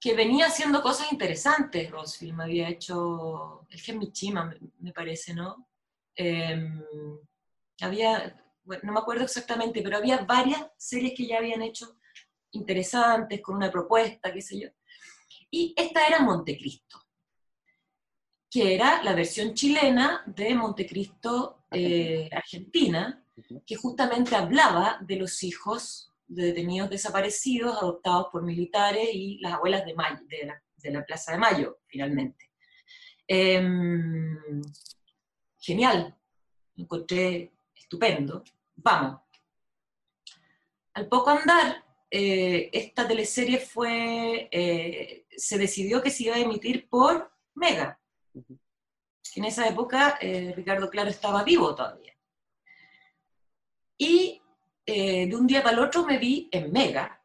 que 0.00 0.14
venía 0.14 0.46
haciendo 0.46 0.82
cosas 0.82 1.12
interesantes. 1.12 1.92
Rosfilm 1.92 2.40
había 2.40 2.68
hecho 2.68 3.68
El 3.70 3.80
Gen 3.80 4.00
Michima, 4.00 4.52
me, 4.80 4.92
parece, 4.92 5.32
¿no? 5.32 5.68
Em, 6.16 6.82
había, 7.84 8.42
no 8.82 8.92
me 8.92 9.00
acuerdo 9.00 9.24
exactamente, 9.24 9.82
pero 9.82 9.96
había 9.96 10.24
varias 10.24 10.66
series 10.76 11.14
que 11.16 11.26
ya 11.26 11.38
habían 11.38 11.62
hecho 11.62 11.98
interesantes, 12.52 13.40
con 13.42 13.56
una 13.56 13.70
propuesta, 13.70 14.32
qué 14.32 14.40
sé 14.40 14.60
yo. 14.60 14.68
Y 15.50 15.74
esta 15.76 16.06
era 16.06 16.20
Montecristo 16.20 17.06
que 18.56 18.74
era 18.74 19.02
la 19.02 19.14
versión 19.14 19.52
chilena 19.52 20.22
de 20.26 20.54
Montecristo, 20.54 21.66
eh, 21.70 22.28
Argentina, 22.32 23.22
que 23.66 23.76
justamente 23.76 24.34
hablaba 24.34 24.98
de 25.02 25.16
los 25.16 25.42
hijos 25.42 26.10
de 26.26 26.46
detenidos 26.46 26.88
desaparecidos 26.88 27.76
adoptados 27.76 28.28
por 28.32 28.42
militares 28.42 29.10
y 29.12 29.38
las 29.40 29.52
abuelas 29.52 29.84
de, 29.84 29.94
de 30.76 30.90
la 30.90 31.04
Plaza 31.04 31.32
de 31.32 31.38
Mayo, 31.38 31.80
finalmente. 31.86 32.50
Em, 33.28 34.62
genial, 35.58 36.16
encontré 36.76 37.52
estupendo, 37.86 38.42
vamos. 38.74 39.20
Al 40.94 41.06
poco 41.08 41.30
andar, 41.30 41.84
eh, 42.10 42.68
esta 42.72 43.06
teleserie 43.06 43.60
fue, 43.60 44.48
eh, 44.50 45.26
se 45.30 45.56
decidió 45.56 46.02
que 46.02 46.10
se 46.10 46.24
iba 46.24 46.34
a 46.34 46.40
emitir 46.40 46.88
por 46.88 47.30
Mega. 47.54 47.98
En 49.36 49.44
esa 49.44 49.68
época 49.68 50.18
eh, 50.20 50.52
Ricardo 50.56 50.90
Claro 50.90 51.10
estaba 51.10 51.44
vivo 51.44 51.74
todavía. 51.74 52.14
Y 53.98 54.42
de 54.84 55.34
un 55.34 55.48
día 55.48 55.64
para 55.64 55.76
el 55.76 55.82
otro 55.82 56.04
me 56.04 56.16
vi 56.16 56.48
en 56.52 56.70
Mega, 56.70 57.20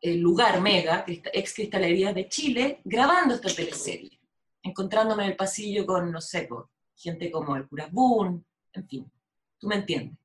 el 0.00 0.18
lugar 0.18 0.60
Mega, 0.60 1.04
ex 1.06 1.54
Cristalería 1.54 2.12
de 2.12 2.28
Chile, 2.28 2.80
grabando 2.84 3.34
esta 3.34 3.54
teleserie, 3.54 4.18
encontrándome 4.62 5.24
en 5.24 5.30
el 5.30 5.36
pasillo 5.36 5.86
con, 5.86 6.10
no 6.10 6.20
sé, 6.20 6.48
gente 6.96 7.30
como 7.30 7.54
el 7.54 7.68
Cura 7.68 7.88
Boone, 7.92 8.42
en 8.72 8.88
fin, 8.88 9.12
tú 9.62 9.68
me 9.68 9.76
entiendes. 9.76 10.18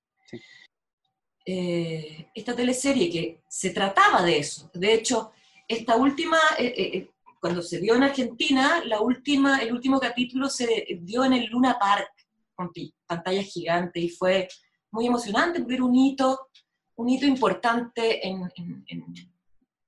Eh, 1.46 2.30
esta 2.34 2.56
teleserie 2.56 3.10
que 3.10 3.44
se 3.48 3.70
trataba 3.70 4.24
de 4.24 4.40
eso. 4.40 4.70
De 4.74 4.94
hecho, 4.94 5.32
esta 5.68 5.96
última, 5.96 6.40
eh, 6.58 6.74
eh, 6.76 7.12
cuando 7.40 7.62
se 7.62 7.80
dio 7.80 7.96
en 7.96 8.04
Argentina, 8.04 8.84
la 8.84 9.00
última, 9.00 9.60
el 9.60 9.72
último 9.72 10.00
capítulo 10.00 10.50
se 10.50 11.00
dio 11.02 11.24
en 11.24 11.34
el 11.34 11.46
Luna 11.46 11.78
Park, 11.80 12.12
con 12.56 12.72
pantalla 13.06 13.44
gigante, 13.44 14.00
y 14.00 14.10
fue 14.10 14.48
muy 14.90 15.06
emocionante 15.06 15.64
era 15.70 15.84
un 15.84 15.96
hito, 15.96 16.50
un 16.96 17.10
hito 17.10 17.28
importante 17.28 18.28
en, 18.28 18.52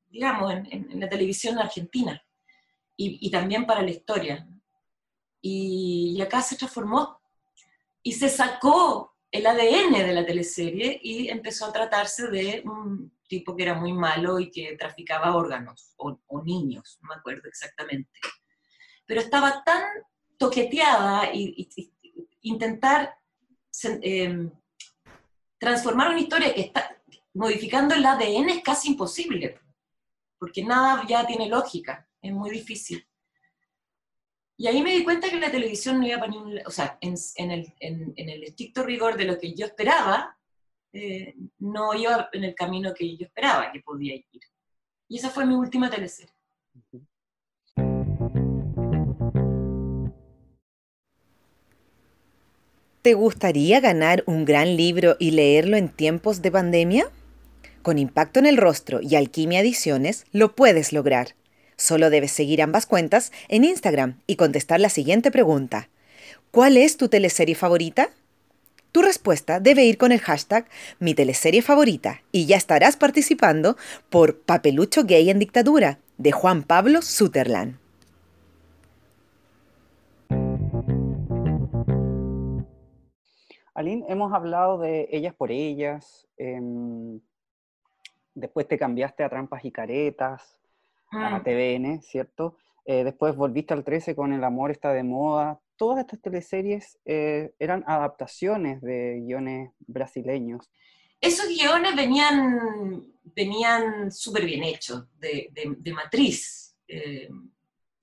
digamos, 0.10 0.54
en, 0.54 1.00
la 1.00 1.10
televisión 1.10 1.58
argentina, 1.58 2.22
y, 2.96 3.32
también 3.32 3.66
para 3.66 3.82
la 3.82 3.90
historia. 3.90 4.48
Y, 5.42 6.16
y 6.18 6.22
acá 6.22 6.42
se 6.44 6.56
transformó, 6.56 7.20
y 8.04 8.12
se 8.12 8.30
sacó 8.30 9.09
el 9.32 9.46
ADN 9.46 9.94
de 9.94 10.14
la 10.14 10.26
teleserie 10.26 11.00
y 11.04 11.30
empezó 11.30 11.66
a 11.66 11.74
tratarse 11.74 12.28
de 12.28 12.62
un 12.66 13.12
tipo 13.28 13.56
que 13.56 13.64
era 13.64 13.76
muy 13.76 13.94
malo 13.94 14.40
y 14.40 14.50
que 14.50 14.76
traficaba 14.76 15.36
órganos, 15.36 15.94
o, 15.98 16.18
niños, 16.44 16.98
no 17.02 17.10
me 17.10 17.16
acuerdo 17.16 17.48
exactamente. 17.48 18.20
Pero 19.06 19.22
estaba 19.22 19.64
tan 19.64 19.84
toqueteada 20.38 21.32
y, 21.34 21.70
intentar 22.42 23.16
em, 24.02 24.50
transformar 25.58 26.10
una 26.10 26.20
historia 26.20 26.54
que 26.54 26.62
está 26.62 26.98
modificando 27.34 27.94
el 27.94 28.06
ADN 28.06 28.50
es 28.50 28.64
casi 28.64 28.90
imposible, 28.90 29.60
porque 30.40 30.64
nada 30.64 31.06
ya 31.08 31.28
tiene 31.28 31.48
lógica, 31.48 32.10
es 32.22 32.32
muy 32.32 32.50
difícil. 32.50 33.09
Y 34.60 34.68
ahí 34.68 34.84
me 34.84 34.92
di 34.92 35.06
cuenta 35.06 35.30
que 35.30 35.40
la 35.40 35.50
televisión 35.50 36.02
no 36.02 36.06
iba 36.06 36.20
para 36.20 36.32
ningún 36.32 36.60
o 36.66 36.70
sea, 36.70 36.98
en, 37.00 37.16
el, 37.50 37.74
en, 37.80 38.14
el, 38.18 38.44
estricto 38.44 38.84
rigor 38.84 39.16
de 39.16 39.24
lo 39.24 39.40
que 39.40 39.54
yo 39.54 39.66
esperaba, 39.66 40.38
eh, 40.92 41.34
no 41.60 41.94
iba 41.94 42.28
en 42.34 42.44
el 42.44 42.56
camino 42.56 42.94
que 42.94 43.16
yo 43.16 43.26
esperaba 43.26 43.72
que 43.72 43.80
podía 43.80 44.16
ir. 44.16 44.42
Y 45.08 45.18
esa 45.18 45.30
fue 45.30 45.46
mi 45.46 45.54
última 45.54 45.90
teleserie. 45.90 46.34
¿Te 53.02 53.14
gustaría 53.14 53.80
ganar 53.80 54.26
un 54.26 54.44
gran 54.44 54.76
libro 54.76 55.16
y 55.20 55.32
leerlo 55.32 55.78
en 55.78 55.88
tiempos 55.88 56.42
de 56.42 56.52
pandemia? 56.52 57.10
Con 57.82 57.98
Impacto 57.98 58.40
en 58.40 58.46
el 58.46 58.58
Rostro 58.58 59.00
y 59.02 59.16
Alquimia 59.16 59.62
Ediciones 59.62 60.26
lo 60.34 60.54
puedes 60.54 60.92
lograr. 60.92 61.39
Solo 61.80 62.10
debes 62.10 62.34
seguir 62.34 62.62
ambas 62.62 62.86
cuentas 62.86 63.32
en 63.48 63.64
Instagram 63.64 64.20
y 64.28 64.36
contestar 64.36 64.82
la 64.82 64.90
siguiente 64.90 65.32
pregunta. 65.32 65.88
¿Cuál 66.52 66.76
es 66.76 66.98
tu 66.98 67.08
teleserie 67.08 67.56
favorita? 67.56 68.10
Tu 68.92 69.02
respuesta 69.02 69.62
debe 69.62 69.86
ir 69.86 69.98
con 69.98 70.12
el 70.12 70.20
hashtag 70.20 70.68
mi 71.00 71.14
teleserie 71.14 71.62
favorita 71.62 72.22
y 72.34 72.48
ya 72.48 72.58
estarás 72.58 72.98
participando 72.98 73.78
por 74.10 74.42
Papelucho 74.42 75.06
Gay 75.06 75.30
en 75.30 75.40
Dictadura 75.40 76.00
de 76.18 76.34
Juan 76.34 76.64
Pablo 76.64 77.02
Sutherland. 77.02 77.78
Aline, 83.74 84.04
hemos 84.10 84.34
hablado 84.34 84.80
de 84.80 85.08
ellas 85.14 85.34
por 85.34 85.50
ellas, 85.50 86.28
em, 86.36 87.22
después 88.36 88.68
te 88.68 88.78
cambiaste 88.78 89.24
a 89.24 89.30
trampas 89.30 89.64
y 89.64 89.72
caretas, 89.72 90.59
a 91.12 91.42
TVN, 91.44 92.02
¿cierto? 92.02 92.58
Eh, 92.86 93.04
después 93.04 93.36
volviste 93.36 93.74
al 93.74 93.84
13 93.84 94.16
con 94.16 94.34
El 94.34 94.44
amor 94.44 94.72
está 94.72 94.94
de 94.94 95.04
moda. 95.04 95.60
Todas 95.78 96.00
estas 96.00 96.22
teleseries 96.22 96.98
eh, 97.06 97.54
eran 97.60 97.84
adaptaciones 97.88 98.82
de 98.82 99.22
guiones 99.26 99.72
brasileños. 99.80 100.70
Esos 101.22 101.48
guiones 101.48 101.96
venían, 101.96 103.14
venían 103.24 104.12
súper 104.12 104.46
bien 104.46 104.64
hechos, 104.64 105.06
de, 105.20 105.50
de, 105.52 105.94
matriz. 105.94 106.76
Eh, 106.88 107.30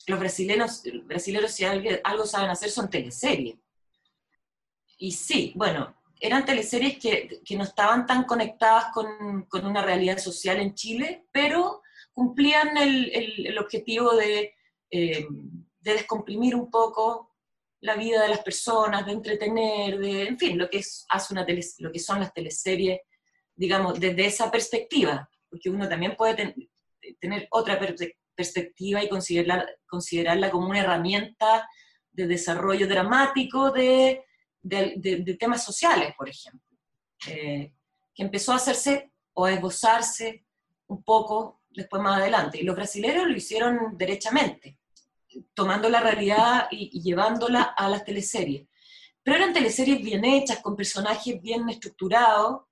los 0.07 0.21
brasileños, 0.21 0.83
brasileños 1.05 1.51
si 1.51 1.65
algo, 1.65 1.91
algo, 2.05 2.27
saben 2.27 2.51
hacer, 2.51 2.71
son 2.71 2.89
teleseries. 2.89 3.57
Y 4.99 5.13
sí, 5.13 5.53
bueno, 5.57 5.97
eran 6.21 6.45
teleseries 6.45 6.99
que, 6.99 7.41
que 7.45 7.57
no 7.57 7.65
estaban 7.65 8.07
tan 8.07 8.25
conectadas 8.25 8.87
con, 8.93 9.47
con, 9.49 9.67
una 9.67 9.83
realidad 9.83 10.19
social 10.19 10.59
en 10.59 10.75
Chile, 10.75 11.27
pero 11.33 11.83
cumplían 12.17 12.79
el, 12.79 13.47
el, 13.47 13.59
objetivo 13.59 14.17
de, 14.17 14.55
eh, 14.91 15.27
de, 15.81 15.93
descomprimir 15.93 16.55
un 16.55 16.71
poco 16.71 17.37
la 17.81 17.95
vida 17.95 18.23
de 18.23 18.31
las 18.31 18.41
personas, 18.41 19.05
de 19.05 19.13
entretener, 19.13 19.99
de, 19.99 20.23
en 20.23 20.39
fin, 20.39 20.57
lo 20.57 20.71
que, 20.71 20.79
es, 20.79 21.05
hace 21.11 21.35
una 21.35 21.47
lo 21.79 21.93
que 21.93 21.99
son 21.99 22.21
las 22.21 22.33
teleseries, 22.33 23.01
digamos, 23.55 24.01
desde 24.01 24.25
esa 24.25 24.51
perspectiva, 24.51 25.29
porque 25.51 25.69
uno 25.69 25.87
también 25.91 26.17
puede 26.17 26.55
tener 27.21 27.49
otra 27.51 27.79
perspectiva 28.35 29.05
y 29.05 29.11
considerarla, 29.11 29.67
considerarla 29.87 30.51
como 30.51 30.71
una 30.71 30.81
herramienta 30.81 31.69
de 32.13 32.27
desarrollo 32.27 32.89
dramático 32.89 33.73
de, 33.73 34.25
de, 34.63 35.37
temas 35.39 35.63
sociales, 35.63 36.15
por 36.17 36.31
ejemplo, 36.31 36.79
eh, 37.29 37.75
que 38.15 38.23
empezó 38.23 38.53
a 38.53 38.57
hacerse 38.57 39.13
o 39.35 39.45
a 39.45 39.53
esbozarse 39.53 40.47
un 40.87 41.03
poco 41.03 41.56
después 41.77 42.03
más 42.03 42.21
adelante. 42.21 42.59
Y 42.59 42.65
los 42.65 42.75
brasileños 42.75 43.27
lo 43.27 43.37
hicieron 43.37 43.97
derechamente, 43.97 44.79
tomando 45.55 45.89
la 45.89 46.01
realidad 46.01 46.69
y, 46.71 47.01
llevándola 47.03 47.63
a 47.63 47.89
las 47.89 48.05
teleseries. 48.05 48.67
Pero 49.23 49.37
eran 49.37 49.53
teleseries 49.53 50.01
bien 50.03 50.25
hechas, 50.25 50.61
con 50.61 50.75
personajes 50.75 51.41
bien 51.41 51.69
estructurados. 51.69 52.63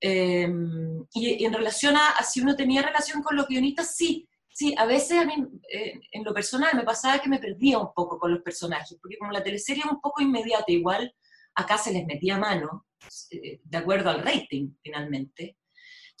Em, 0.00 1.06
y, 1.14 1.44
en 1.44 1.52
relación 1.52 1.96
a, 1.96 2.22
si 2.24 2.40
uno 2.40 2.56
tenía 2.56 2.82
relación 2.82 3.22
con 3.22 3.36
los 3.36 3.46
guionistas, 3.46 3.94
sí, 3.94 4.28
sí, 4.48 4.74
a 4.76 4.84
veces 4.84 5.18
a 5.18 5.24
mí, 5.24 5.34
eh, 5.72 6.00
en 6.10 6.24
lo 6.24 6.34
personal, 6.34 6.74
me 6.74 6.82
pasaba 6.82 7.20
que 7.20 7.28
me 7.28 7.38
perdía 7.38 7.78
un 7.78 7.92
poco 7.94 8.18
con 8.18 8.32
los 8.32 8.42
personajes, 8.42 8.98
porque 9.00 9.18
como 9.18 9.30
la 9.30 9.42
teleserie 9.42 9.84
es 9.84 9.90
un 9.90 10.00
poco 10.00 10.20
inmediata, 10.22 10.72
igual 10.72 11.14
acá 11.54 11.78
se 11.78 11.92
les 11.92 12.04
metía 12.06 12.38
mano, 12.38 12.86
eh, 13.30 13.60
de 13.62 13.78
acuerdo 13.78 14.10
al 14.10 14.22
rating, 14.22 14.74
finalmente. 14.82 15.56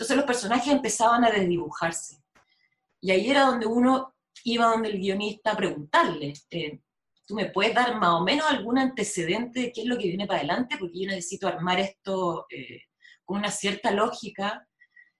Entonces 0.02 0.16
los 0.16 0.26
personajes 0.26 0.72
empezaban 0.72 1.24
a 1.24 1.30
desdibujarse. 1.30 2.20
Y 3.00 3.12
ahí 3.12 3.30
era 3.30 3.42
donde 3.42 3.66
uno 3.66 4.16
iba 4.42 4.66
donde 4.66 4.88
el 4.88 4.98
guionista 4.98 5.52
a 5.52 5.56
preguntarle, 5.56 6.32
eh, 6.50 6.80
¿tú 7.24 7.36
me 7.36 7.50
puedes 7.50 7.72
dar 7.72 8.00
más 8.00 8.14
o 8.14 8.24
menos 8.24 8.44
algún 8.50 8.78
antecedente 8.78 9.60
de 9.60 9.72
qué 9.72 9.82
es 9.82 9.86
lo 9.86 9.96
que 9.96 10.08
viene 10.08 10.26
para 10.26 10.40
adelante? 10.40 10.76
Porque 10.76 11.02
yo 11.02 11.06
necesito 11.06 11.46
armar 11.46 11.78
esto 11.78 12.46
eh, 12.50 12.80
con 13.24 13.38
una 13.38 13.52
cierta 13.52 13.92
lógica 13.92 14.66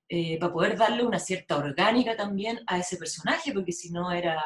eh, 0.09 0.37
para 0.41 0.53
poder 0.53 0.77
darle 0.77 1.07
una 1.07 1.21
cierta 1.21 1.59
orgánica 1.59 2.17
también 2.17 2.59
a 2.67 2.81
ese 2.81 2.97
personaje, 2.97 3.53
porque 3.53 3.71
si 3.71 3.93
no 3.93 4.11
era, 4.11 4.43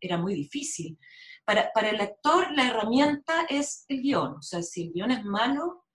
era 0.00 0.16
muy 0.16 0.34
difícil. 0.34 0.98
Para, 1.44 1.70
para, 1.74 1.90
el 1.90 2.00
actor 2.00 2.50
la 2.52 2.68
herramienta 2.68 3.44
es 3.50 3.84
el 3.88 4.00
guion, 4.00 4.36
o 4.36 4.42
sea, 4.42 4.62
si 4.62 4.84
el 4.84 4.92
guion 4.94 5.10
es 5.10 5.22
malo, 5.22 5.85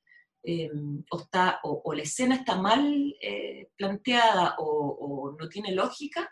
Em, 0.43 1.03
o, 1.11 1.19
está, 1.19 1.59
o, 1.63 1.93
la 1.93 2.01
escena 2.01 2.35
está 2.35 2.55
mal 2.55 3.15
eh, 3.21 3.69
planteada 3.75 4.55
o, 4.57 5.35
no 5.39 5.47
tiene 5.49 5.71
lógica, 5.71 6.29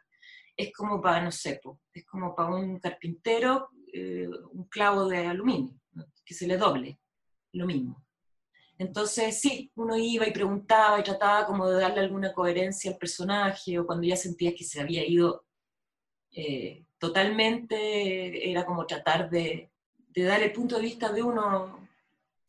es 0.58 0.74
como 0.74 1.00
para, 1.02 1.24
no 1.24 1.32
sé, 1.32 1.62
es 1.94 2.06
como 2.06 2.36
para 2.36 2.50
un 2.56 2.80
carpintero 2.80 3.70
eh, 3.94 4.28
un 4.52 4.66
clavo 4.66 5.08
de 5.08 5.28
aluminio, 5.28 5.80
que 6.26 6.34
se 6.34 6.48
le 6.48 6.58
doble, 6.58 7.00
lo 7.54 7.66
mismo. 7.68 8.04
Entonces, 8.80 9.40
sí, 9.40 9.72
uno 9.76 9.96
iba 9.96 10.28
y 10.28 10.32
preguntaba 10.32 11.00
y 11.00 11.04
trataba 11.04 11.46
como 11.46 11.68
de 11.70 11.82
darle 11.82 12.00
alguna 12.02 12.34
coherencia 12.34 12.92
al 12.92 12.98
personaje, 12.98 13.78
o 13.78 13.86
cuando 13.86 14.08
ya 14.08 14.16
sentías 14.16 14.56
que 14.58 14.64
se 14.64 14.82
había 14.82 15.06
ido 15.06 15.46
eh, 16.32 16.86
totalmente, 16.98 18.50
era 18.50 18.66
como 18.66 18.86
tratar 18.86 19.30
de, 19.30 19.72
de 19.98 20.24
dar 20.24 20.42
el 20.42 20.52
punto 20.52 20.78
de 20.78 20.82
vista 20.82 21.12
de 21.12 21.22
uno 21.22 21.90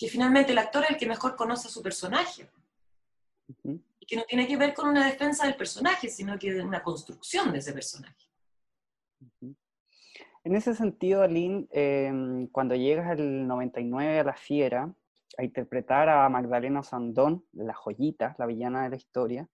que 0.01 0.09
finalmente 0.09 0.53
el 0.53 0.59
actor 0.59 0.83
es 0.85 0.91
el 0.93 0.97
que 0.97 1.07
mejor 1.07 1.37
conoce 1.37 1.69
a 1.69 1.71
su 1.71 1.83
personaje. 1.83 2.49
Y 3.65 4.07
que 4.07 4.17
no 4.17 4.23
tiene 4.23 4.49
que 4.49 4.57
ver 4.57 4.73
con 4.73 4.89
una 4.89 5.05
defensa 5.05 5.45
del 5.45 5.57
personaje, 5.57 6.09
sino 6.09 6.39
que 6.39 6.55
de 6.55 6.63
una 6.63 6.83
construcción 6.83 7.53
de 7.53 7.59
ese 7.59 7.75
personaje. 7.75 8.25
En 10.43 10.57
ese 10.57 10.75
sentido, 10.75 11.21
Aline, 11.21 11.67
em, 11.71 12.47
cuando 12.47 12.75
llegas 12.75 13.11
al 13.11 13.47
99 13.47 14.21
a 14.21 14.25
La 14.25 14.33
Fiera, 14.33 14.91
a 15.37 15.45
interpretar 15.45 16.09
a 16.09 16.27
Magdalena 16.31 16.83
Sandón, 16.83 17.45
la 17.53 17.75
joyita, 17.75 18.35
la 18.39 18.47
villana 18.47 18.85
de 18.85 18.89
la 18.89 18.97
historia, 18.97 19.51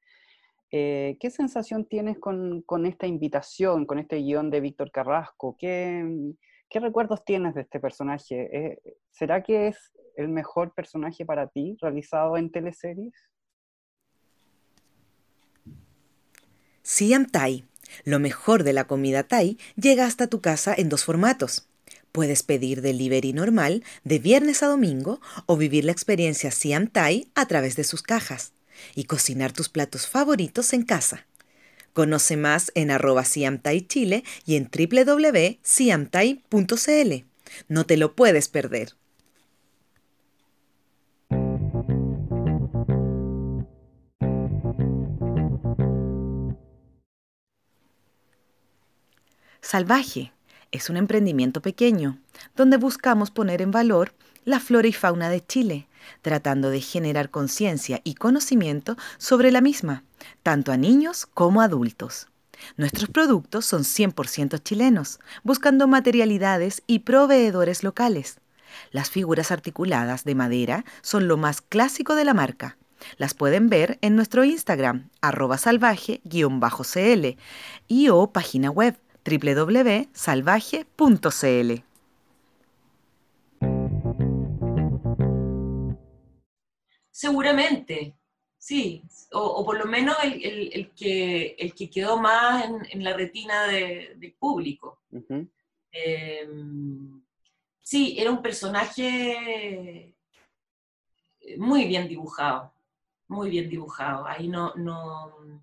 eh, 0.70 1.16
¿qué 1.18 1.28
sensación 1.28 1.86
tienes 1.86 2.20
con, 2.20 2.86
esta 2.86 3.08
invitación, 3.08 3.84
con 3.84 3.98
este 3.98 4.18
guion 4.18 4.48
de 4.50 4.60
Víctor 4.60 4.92
Carrasco? 4.92 5.56
¿Qué, 5.58 6.34
¿Qué, 6.68 6.80
recuerdos 6.80 7.24
tienes 7.24 7.54
de 7.54 7.62
este 7.62 7.80
personaje? 7.80 8.48
Eh, 8.52 8.78
¿Será 9.10 9.42
que 9.42 9.68
es 9.68 9.92
el 10.16 10.28
mejor 10.28 10.74
personaje 10.74 11.24
para 11.24 11.46
ti 11.48 11.76
realizado 11.80 12.36
en 12.36 12.50
teleseries? 12.50 13.14
Siam 16.82 17.26
Thai, 17.26 17.64
lo 18.04 18.18
mejor 18.18 18.62
de 18.62 18.72
la 18.72 18.84
comida 18.84 19.24
Thai, 19.24 19.58
llega 19.76 20.06
hasta 20.06 20.28
tu 20.28 20.40
casa 20.40 20.74
en 20.76 20.88
dos 20.88 21.04
formatos. 21.04 21.68
Puedes 22.12 22.42
pedir 22.42 22.80
delivery 22.80 23.32
normal 23.32 23.84
de 24.04 24.18
viernes 24.18 24.62
a 24.62 24.68
domingo 24.68 25.20
o 25.46 25.56
vivir 25.56 25.84
la 25.84 25.92
experiencia 25.92 26.50
Siam 26.50 26.86
Thai 26.88 27.28
a 27.34 27.46
través 27.46 27.76
de 27.76 27.84
sus 27.84 28.02
cajas 28.02 28.52
y 28.94 29.04
cocinar 29.04 29.52
tus 29.52 29.68
platos 29.68 30.08
favoritos 30.08 30.72
en 30.72 30.84
casa. 30.84 31.26
Conoce 31.96 32.36
más 32.36 32.70
en 32.74 32.90
arroba 32.90 33.24
Chile 33.24 34.22
y 34.44 34.56
en 34.56 34.70
www.siamthai.cl. 34.70 37.24
No 37.68 37.86
te 37.86 37.96
lo 37.96 38.14
puedes 38.14 38.48
perder. 38.48 38.92
Salvaje 49.62 50.34
es 50.72 50.90
un 50.90 50.98
emprendimiento 50.98 51.62
pequeño 51.62 52.20
donde 52.54 52.76
buscamos 52.76 53.30
poner 53.30 53.62
en 53.62 53.70
valor 53.70 54.12
la 54.44 54.60
flora 54.60 54.86
y 54.86 54.92
fauna 54.92 55.30
de 55.30 55.40
Chile, 55.40 55.88
tratando 56.20 56.68
de 56.68 56.82
generar 56.82 57.30
conciencia 57.30 58.02
y 58.04 58.16
conocimiento 58.16 58.98
sobre 59.16 59.50
la 59.50 59.62
misma, 59.62 60.04
tanto 60.42 60.72
a 60.72 60.76
niños 60.76 61.26
como 61.26 61.60
a 61.60 61.64
adultos. 61.64 62.28
Nuestros 62.76 63.10
productos 63.10 63.66
son 63.66 63.82
100% 63.82 64.62
chilenos, 64.62 65.20
buscando 65.42 65.86
materialidades 65.86 66.82
y 66.86 67.00
proveedores 67.00 67.84
locales. 67.84 68.40
Las 68.90 69.10
figuras 69.10 69.52
articuladas 69.52 70.24
de 70.24 70.34
madera 70.34 70.84
son 71.02 71.28
lo 71.28 71.36
más 71.36 71.60
clásico 71.60 72.14
de 72.14 72.24
la 72.24 72.32
marca. 72.34 72.78
Las 73.18 73.34
pueden 73.34 73.68
ver 73.68 73.98
en 74.00 74.16
nuestro 74.16 74.44
Instagram, 74.44 75.10
arroba 75.20 75.58
salvaje-cl 75.58 77.36
y 77.88 78.08
o 78.08 78.32
página 78.32 78.70
web 78.70 78.96
www.salvaje.cl. 79.24 81.82
Seguramente, 87.10 88.16
sí, 88.66 89.00
o, 89.30 89.64
por 89.64 89.78
lo 89.78 89.84
menos 89.86 90.16
el, 90.24 90.90
que, 90.90 91.54
el 91.56 91.72
que 91.72 91.88
quedó 91.88 92.18
más 92.18 92.64
en, 92.90 93.04
la 93.04 93.12
retina 93.12 93.68
del 93.68 94.34
público. 94.36 95.02
Em, 95.92 97.22
sí, 97.80 98.16
era 98.18 98.32
un 98.32 98.42
personaje 98.42 100.16
muy 101.58 101.86
bien 101.86 102.08
dibujado, 102.08 102.74
muy 103.28 103.50
bien 103.50 103.70
dibujado. 103.70 104.26
Ahí 104.26 104.48
no, 104.48 104.74
no, 104.74 105.62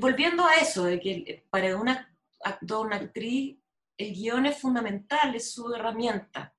volviendo 0.00 0.44
a 0.44 0.56
eso, 0.56 0.84
de 0.84 1.00
que 1.00 1.46
para 1.48 1.78
un 1.78 1.88
actor, 2.44 2.86
una 2.86 2.96
actriz, 2.96 3.56
el 3.96 4.12
guion 4.12 4.44
es 4.44 4.58
fundamental, 4.58 5.34
es 5.34 5.50
su 5.50 5.72
herramienta. 5.72 6.54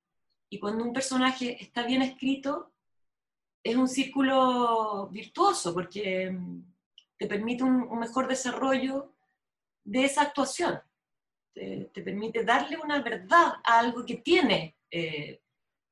Y 0.50 0.60
cuando 0.60 0.84
un 0.84 0.94
personaje 0.94 1.62
está 1.62 1.84
bien 1.84 2.02
escrito, 2.02 2.71
es 3.64 3.76
un 3.76 3.88
círculo 3.88 5.08
virtuoso, 5.10 5.74
porque 5.74 6.32
mm, 6.32 6.64
te 7.18 7.28
permite 7.28 7.64
un, 7.64 8.00
mejor 8.00 8.28
desarrollo 8.28 9.14
de 9.84 10.06
esa 10.06 10.24
actuación. 10.24 10.80
Te, 11.54 12.02
permite 12.02 12.44
darle 12.44 12.78
una 12.78 13.02
verdad 13.02 13.54
a 13.64 13.80
algo 13.80 14.06
que 14.06 14.18
tiene 14.18 14.78
eh, 14.90 15.42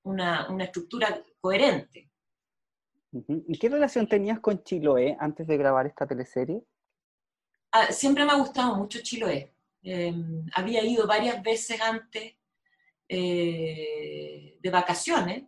una, 0.04 0.48
estructura 0.62 1.22
coherente. 1.40 2.10
¿Y 3.12 3.58
qué 3.58 3.70
relación 3.70 4.08
tenías 4.08 4.40
con 4.40 4.64
Chiloé 4.64 5.18
antes 5.20 5.48
de 5.48 5.58
grabar 5.58 5.86
esta 5.88 6.08
teleserie? 6.08 6.64
Ah, 7.72 7.92
siempre 7.92 8.26
me 8.26 8.32
ha 8.32 8.36
gustado 8.36 8.76
mucho 8.76 9.00
Chiloé. 9.02 9.54
Em, 9.84 10.46
había 10.54 10.84
ido 10.84 11.06
varias 11.08 11.42
veces 11.42 11.80
antes 11.82 12.36
eh, 13.08 14.58
de 14.60 14.70
vacaciones. 14.70 15.44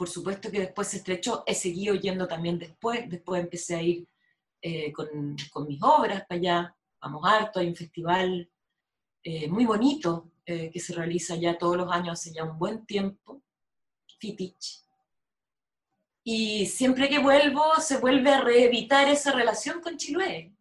Por 0.00 0.08
supuesto 0.08 0.50
que 0.50 0.60
después 0.60 0.88
se 0.88 0.96
estrechó. 0.96 1.44
He 1.46 1.54
seguido 1.54 1.94
yendo 1.94 2.26
también 2.26 2.58
después. 2.58 3.06
Después 3.10 3.42
empecé 3.42 3.76
a 3.76 3.82
ir 3.82 4.08
eh, 4.62 4.90
con, 4.94 5.36
con, 5.52 5.66
mis 5.66 5.82
obras 5.82 6.24
para 6.26 6.38
allá. 6.38 6.76
Vamos 7.02 7.22
harto. 7.22 7.60
Hay 7.60 7.68
un 7.68 7.76
festival 7.76 8.50
eh, 9.22 9.46
muy 9.48 9.66
bonito 9.66 10.32
que 10.46 10.80
se 10.80 10.94
realiza 10.94 11.36
ya 11.36 11.58
todos 11.58 11.76
los 11.76 11.92
años 11.92 12.18
hace 12.18 12.32
ya 12.32 12.44
un 12.44 12.58
buen 12.58 12.86
tiempo. 12.86 13.42
Fitich. 14.18 14.84
Y 16.24 16.64
siempre 16.64 17.10
que 17.10 17.18
vuelvo, 17.18 17.76
se 17.76 17.98
vuelve 17.98 18.30
a 18.30 18.40
reevitar 18.40 19.06
esa 19.06 19.32
relación 19.32 19.82
con 19.82 19.98
Chiloé 19.98 20.54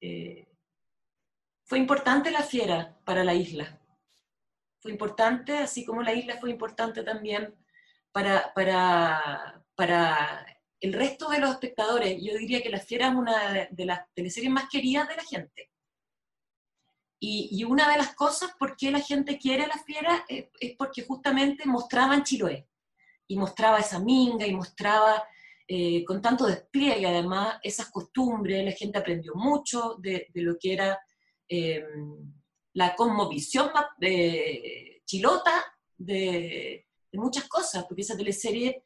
eh, 0.00 0.46
fue 1.64 1.78
importante 1.78 2.30
la 2.30 2.44
fiera 2.44 2.96
para 3.04 3.24
la 3.24 3.34
isla. 3.34 3.80
Fue 4.78 4.92
importante, 4.92 5.58
así 5.58 5.84
como 5.84 6.04
la 6.04 6.14
isla 6.14 6.38
fue 6.38 6.50
importante 6.50 7.02
también 7.02 7.59
para, 8.12 8.52
para, 8.54 9.64
para 9.74 10.46
el 10.80 10.92
resto 10.92 11.28
de 11.28 11.38
los 11.38 11.50
espectadores. 11.50 12.20
Yo 12.22 12.36
diría 12.36 12.62
que 12.62 12.70
la 12.70 12.80
fiera 12.80 13.08
es 13.08 13.14
una 13.14 13.68
de 13.70 13.84
las 13.84 14.00
teleseries 14.14 14.52
más 14.52 14.68
queridas 14.70 15.08
de 15.08 15.16
la 15.16 15.24
gente. 15.24 15.70
Y, 17.22 17.64
una 17.64 17.90
de 17.90 17.98
las 17.98 18.14
cosas 18.14 18.52
por 18.58 18.76
qué 18.76 18.90
la 18.90 19.00
gente 19.00 19.38
quiere 19.38 19.66
la 19.66 19.76
fiera 19.84 20.24
es, 20.26 20.46
es 20.58 20.74
porque 20.76 21.02
justamente 21.02 21.66
mostraban 21.66 22.24
Chiloé. 22.24 22.66
Y 23.28 23.36
mostraba 23.36 23.78
esa 23.78 24.00
minga 24.00 24.46
y 24.46 24.54
mostraba 24.54 25.22
eh, 25.72 26.04
con 26.04 26.20
tanto 26.20 26.46
despliegue, 26.46 27.06
además, 27.06 27.60
esas 27.62 27.92
costumbres, 27.92 28.64
la 28.64 28.72
gente 28.72 28.98
aprendió 28.98 29.36
mucho 29.36 29.94
de, 30.00 30.28
lo 30.34 30.58
que 30.58 30.72
era 30.72 30.98
eh, 31.48 31.84
la 32.72 32.96
cosmovisión 32.96 33.70
eh, 34.00 35.00
chilota 35.04 35.52
de, 35.96 36.88
muchas 37.18 37.48
cosas, 37.48 37.84
porque 37.84 38.02
esa 38.02 38.16
teleserie 38.16 38.84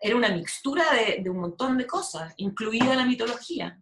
era 0.00 0.16
una 0.16 0.30
mixtura 0.30 0.84
de, 0.94 1.28
un 1.28 1.38
montón 1.38 1.76
de 1.76 1.86
cosas, 1.86 2.32
incluida 2.38 2.94
la 2.94 3.04
mitología, 3.06 3.80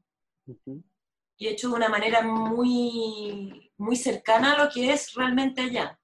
y 1.36 1.46
hecho 1.46 1.68
de 1.68 1.74
una 1.74 1.88
manera 1.88 2.22
muy, 2.22 3.72
muy 3.76 3.96
cercana 3.96 4.54
a 4.54 4.64
lo 4.64 4.70
que 4.70 4.92
es 4.92 5.14
realmente 5.14 5.60
allá. 5.60 5.98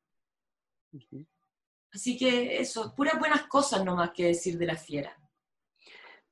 Así 1.93 2.17
que 2.17 2.59
eso, 2.61 2.95
puras 2.95 3.19
buenas 3.19 3.43
cosas 3.45 3.85
nomás 3.85 4.13
que 4.13 4.27
decir 4.27 4.57
de 4.59 4.67
la 4.67 4.77
fiera. 4.77 5.17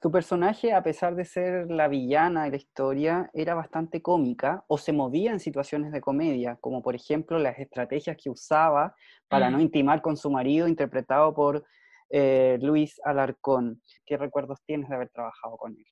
Tu 0.02 0.10
personaje, 0.10 0.72
a 0.72 0.82
pesar 0.82 1.14
de 1.14 1.24
ser 1.24 1.70
la 1.70 1.86
villana 1.86 2.42
de 2.42 2.50
la 2.50 2.56
historia, 2.56 3.30
era 3.32 3.54
bastante 3.54 4.02
cómica 4.02 4.64
o 4.66 4.76
se 4.76 4.92
movía 4.92 5.30
en 5.30 5.38
situaciones 5.38 5.92
de 5.92 6.00
comedia, 6.00 6.58
como 6.60 6.82
por 6.82 6.96
ejemplo 6.96 7.38
las 7.38 7.56
estrategias 7.60 8.16
que 8.16 8.28
usaba 8.28 8.96
para 9.28 9.48
no 9.48 9.60
intimar 9.60 10.02
con 10.02 10.16
su 10.16 10.28
marido, 10.28 10.66
interpretado 10.66 11.32
por 11.32 11.64
eh, 12.10 12.58
Luis 12.60 13.00
Alarcón. 13.04 13.80
¿Qué 14.04 14.16
recuerdos 14.16 14.58
tienes 14.66 14.88
de 14.88 14.96
haber 14.96 15.08
trabajado 15.10 15.56
con 15.56 15.76
él? 15.76 15.86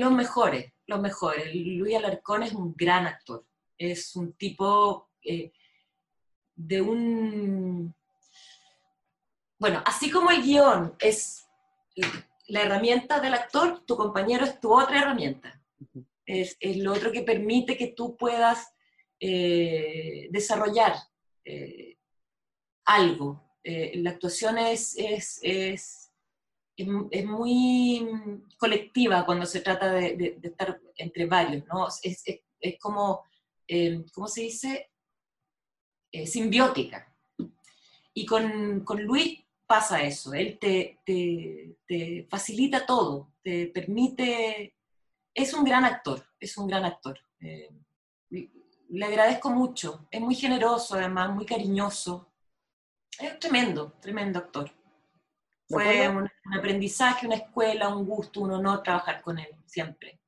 Los 0.00 0.12
mejores, 0.12 0.72
los 0.86 1.00
mejores. 1.00 1.52
Luis 1.52 1.96
Alarcón 1.96 2.44
es 2.44 2.52
un 2.52 2.72
gran 2.76 3.08
actor. 3.08 3.44
Es 3.76 4.14
un 4.14 4.32
tipo 4.34 5.10
eh, 5.24 5.50
de 6.54 6.80
un 6.80 7.92
bueno, 9.58 9.82
así 9.86 10.08
como 10.08 10.30
el 10.30 10.42
guion 10.42 10.94
es 11.00 11.48
la 12.48 12.62
herramienta 12.62 13.20
del 13.20 13.34
actor, 13.34 13.84
tu 13.84 13.96
compañero 13.96 14.44
es 14.44 14.60
tu 14.60 14.72
otra 14.72 15.00
herramienta. 15.00 15.60
Es, 16.24 16.56
lo 16.76 16.92
otro 16.92 17.12
que 17.12 17.22
permite 17.22 17.76
que 17.76 17.88
tú 17.88 18.16
puedas 18.16 18.74
eh, 19.20 20.28
desarrollar 20.30 20.94
eh, 21.44 21.98
algo. 22.84 23.56
Eh, 23.62 23.92
la 23.96 24.10
actuación 24.10 24.58
es, 24.58 24.96
es, 24.96 25.38
es, 25.42 26.12
es, 26.76 27.26
muy 27.26 28.08
colectiva 28.58 29.24
cuando 29.24 29.46
se 29.46 29.60
trata 29.60 29.92
de, 29.92 30.38
estar 30.42 30.80
entre 30.96 31.26
varios, 31.26 31.66
¿no? 31.66 31.88
Es, 32.02 32.24
como, 32.80 33.24
¿cómo 34.12 34.28
se 34.28 34.42
dice? 34.42 34.90
simbiótica. 36.24 37.14
Y 38.14 38.24
con, 38.24 38.80
con 38.84 39.02
Luis 39.02 39.45
pasa 39.66 40.02
eso, 40.02 40.32
él 40.32 40.58
te, 40.58 41.00
te, 41.04 42.26
facilita 42.30 42.86
todo, 42.86 43.32
te 43.42 43.66
permite, 43.68 44.76
es 45.34 45.54
un 45.54 45.64
gran 45.64 45.84
actor, 45.84 46.24
es 46.38 46.56
un 46.56 46.66
gran 46.68 46.84
actor. 46.84 47.18
Eh, 47.40 47.70
le 48.88 49.04
agradezco 49.04 49.50
mucho. 49.50 50.06
Es 50.10 50.20
muy 50.20 50.34
generoso, 50.34 50.94
además, 50.94 51.34
muy 51.34 51.44
cariñoso. 51.44 52.32
Es 53.18 53.38
tremendo, 53.38 53.92
tremendo 54.00 54.38
actor. 54.38 54.70
Fue 55.68 56.08
un, 56.08 56.30
aprendizaje, 56.56 57.26
una 57.26 57.36
escuela, 57.36 57.94
un 57.94 58.06
gusto, 58.06 58.40
un 58.40 58.52
honor 58.52 58.82
trabajar 58.82 59.20
con 59.20 59.38
él, 59.38 59.48
siempre. 59.66 60.20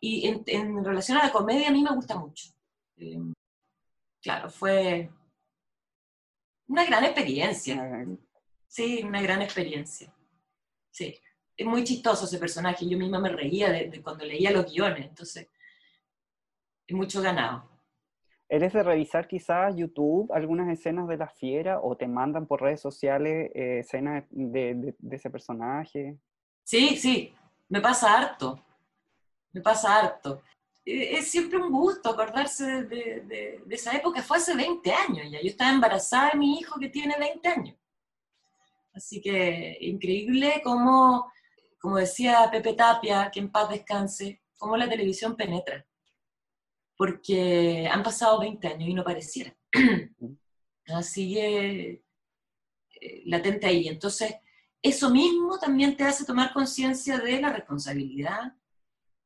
Y 0.00 0.28
en, 0.28 0.84
relación 0.84 1.18
a 1.18 1.24
la 1.24 1.32
comedia, 1.32 1.68
a 1.68 1.72
mí 1.72 1.82
me 1.82 1.94
gusta 1.94 2.16
mucho. 2.16 2.48
Eh, 2.96 3.18
claro, 4.20 4.50
fue 4.50 5.10
una 6.66 6.84
gran 6.84 7.04
experiencia. 7.04 8.06
Sí, 8.68 9.02
una 9.02 9.20
gran 9.20 9.42
experiencia. 9.42 10.14
Sí, 10.90 11.18
es 11.56 11.66
muy 11.66 11.82
chistoso 11.82 12.26
ese 12.26 12.38
personaje. 12.38 12.88
Yo 12.88 12.96
misma 12.96 13.18
me 13.18 13.30
reía 13.30 13.70
de 13.70 14.00
cuando 14.02 14.24
leía 14.24 14.52
los 14.52 14.72
guiones, 14.72 15.06
entonces, 15.06 15.48
es 16.86 16.96
mucho 16.96 17.20
ganado. 17.20 17.68
¿Eres 18.50 18.72
de 18.72 18.82
revisar 18.82 19.28
quizás 19.28 19.76
YouTube 19.76 20.32
algunas 20.32 20.70
escenas 20.70 21.06
de 21.06 21.18
la 21.18 21.28
fiera 21.28 21.80
o 21.82 21.96
te 21.96 22.08
mandan 22.08 22.46
por 22.46 22.62
redes 22.62 22.80
sociales 22.80 23.50
eh, 23.54 23.80
escenas 23.80 24.24
de, 24.30 24.94
ese 25.10 25.28
personaje? 25.28 26.16
Sí, 26.64 26.96
sí, 26.96 27.34
me 27.68 27.82
pasa 27.82 28.16
harto, 28.16 28.58
me 29.52 29.60
pasa 29.60 29.98
harto. 29.98 30.40
E, 30.82 31.18
es 31.18 31.30
siempre 31.30 31.58
un 31.58 31.70
gusto 31.70 32.08
acordarse 32.08 32.84
de, 32.84 33.62
esa 33.68 33.92
época, 33.94 34.22
fue 34.22 34.38
hace 34.38 34.56
20 34.56 34.92
años 34.92 35.30
ya, 35.30 35.42
yo 35.42 35.48
estaba 35.48 35.70
embarazada 35.70 36.30
de 36.30 36.38
mi 36.38 36.58
hijo 36.58 36.80
que 36.80 36.88
tiene 36.88 37.16
20 37.18 37.48
años. 37.48 37.76
Así 38.98 39.20
que 39.20 39.78
increíble 39.80 40.60
cómo, 40.62 41.32
como 41.80 41.96
decía 41.96 42.48
Pepe 42.52 42.74
Tapia, 42.74 43.30
que 43.32 43.40
en 43.40 43.50
paz 43.50 43.70
descanse, 43.70 44.42
cómo 44.58 44.76
la 44.76 44.88
televisión 44.88 45.36
penetra 45.36 45.88
porque 46.98 47.88
han 47.90 48.02
pasado 48.02 48.40
20 48.40 48.66
años 48.66 48.88
y 48.88 48.94
no 48.94 49.04
pareciera. 49.04 49.56
Sigue 51.02 52.02
eh, 53.00 53.22
latente 53.26 53.68
ahí. 53.68 53.86
Entonces, 53.86 54.34
eso 54.82 55.08
mismo 55.08 55.58
también 55.60 55.96
te 55.96 56.02
hace 56.02 56.24
tomar 56.24 56.52
conciencia 56.52 57.18
de 57.18 57.40
la 57.40 57.52
responsabilidad 57.52 58.52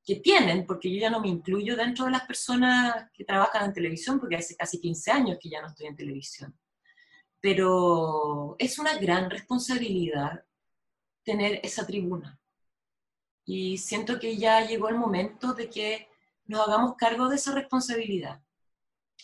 que 0.05 0.17
tienen, 0.17 0.67
porque 0.67 0.93
yo 0.93 1.01
ya 1.01 1.09
no 1.09 1.21
me 1.21 1.29
incluyo 1.29 1.75
dentro 1.75 2.05
de 2.05 2.11
las 2.11 2.27
personas 2.27 3.09
que 3.15 3.25
trabajan 3.25 3.65
en 3.65 3.73
televisión, 3.73 4.21
porque 4.21 4.37
hace 4.37 4.55
casi 4.55 4.79
15 4.79 5.11
años 5.11 5.39
que 5.41 5.49
ya 5.49 5.63
no 5.63 5.69
estoy 5.69 5.87
en 5.87 5.97
televisión. 5.97 6.55
Pero 7.43 8.57
es 8.59 8.79
una 8.79 8.97
gran 8.97 9.29
responsabilidad 9.29 10.47
tener 11.25 11.61
esa 11.63 11.87
tribuna. 11.87 12.41
Y 13.45 13.77
siento 13.77 14.19
que 14.19 14.39
ya 14.39 14.65
llegó 14.65 14.89
el 14.89 14.97
momento 14.97 15.53
de 15.53 15.69
que 15.69 16.09
nos 16.47 16.67
hagamos 16.67 16.97
cargo 16.97 17.29
de 17.29 17.37
esa 17.37 17.53
responsabilidad 17.53 18.41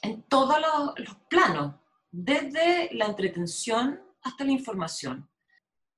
en 0.03 0.23
todos 0.23 0.57
los, 0.97 1.17
planos, 1.29 1.75
desde 2.11 2.93
la 2.95 3.07
entretención 3.07 4.01
hasta 4.23 4.45
la 4.45 4.53
información. 4.53 5.29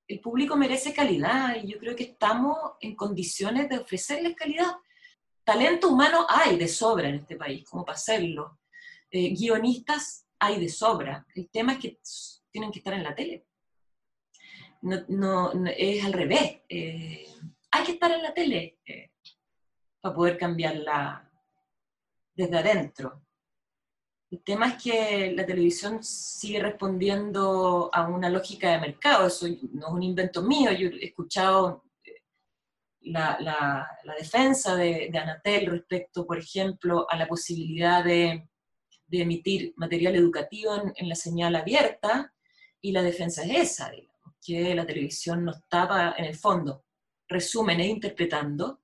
El 0.06 0.20
público 0.20 0.56
merece 0.56 0.92
calidad 0.92 1.56
y 1.62 1.72
yo 1.72 1.78
creo 1.78 1.94
que 1.94 2.04
estamos 2.04 2.56
en 2.80 2.96
condiciones 2.96 3.68
de 3.68 3.78
ofrecerles 3.78 4.36
calidad. 4.36 4.72
Talento 5.44 5.88
humano 5.88 6.26
hay 6.28 6.56
de 6.56 6.68
sobra 6.68 7.08
en 7.08 7.16
este 7.16 7.36
país, 7.36 7.68
como 7.68 7.84
para 7.84 7.96
hacerlo. 7.96 8.58
Eh, 9.10 9.34
guionistas 9.34 10.26
hay 10.40 10.58
de 10.58 10.68
sobra. 10.68 11.24
El 11.34 11.48
tema 11.50 11.74
es 11.74 11.78
que 11.78 12.00
tienen 12.50 12.72
que 12.72 12.80
estar 12.80 12.94
en 12.94 13.04
la 13.04 13.14
tele. 13.14 13.46
No, 14.82 15.52
es 15.76 16.04
al 16.04 16.12
revés. 16.12 16.62
Eh, 16.68 17.26
hay 17.70 17.84
que 17.84 17.92
estar 17.92 18.10
en 18.10 18.22
la 18.22 18.34
tele. 18.34 18.78
Eh, 18.84 19.10
para 20.00 20.14
poder 20.14 20.38
cambiarla 20.38 21.30
desde 22.34 22.58
adentro. 22.58 23.22
El 24.30 24.42
tema 24.42 24.68
es 24.68 24.82
que 24.82 25.32
la 25.32 25.44
televisión 25.44 26.02
sigue 26.02 26.60
respondiendo 26.60 27.90
a 27.92 28.08
una 28.08 28.30
lógica 28.30 28.70
de 28.70 28.80
mercado, 28.80 29.26
eso 29.26 29.46
no 29.72 29.88
es 29.88 29.92
un 29.92 30.02
invento 30.02 30.42
mío, 30.42 30.70
yo 30.70 30.88
he 30.88 31.06
escuchado 31.06 31.84
eh, 32.04 32.22
la, 33.00 33.88
defensa 34.16 34.76
de, 34.76 35.10
Anatel 35.12 35.66
respecto, 35.66 36.26
por 36.26 36.38
ejemplo, 36.38 37.06
a 37.10 37.16
la 37.16 37.26
posibilidad 37.26 38.04
de, 38.04 38.48
emitir 39.10 39.74
material 39.76 40.14
educativo 40.16 40.74
en, 40.76 40.92
en, 40.96 41.08
la 41.08 41.14
señal 41.14 41.56
abierta, 41.56 42.32
y 42.80 42.92
la 42.92 43.02
defensa 43.02 43.42
es 43.42 43.72
esa, 43.72 43.90
digamos, 43.90 44.34
que 44.44 44.74
la 44.74 44.86
televisión 44.86 45.44
no 45.44 45.52
estaba, 45.52 46.14
en 46.16 46.24
el 46.24 46.34
fondo, 46.34 46.84
resumen 47.28 47.80
e 47.80 47.86
interpretando, 47.86 48.80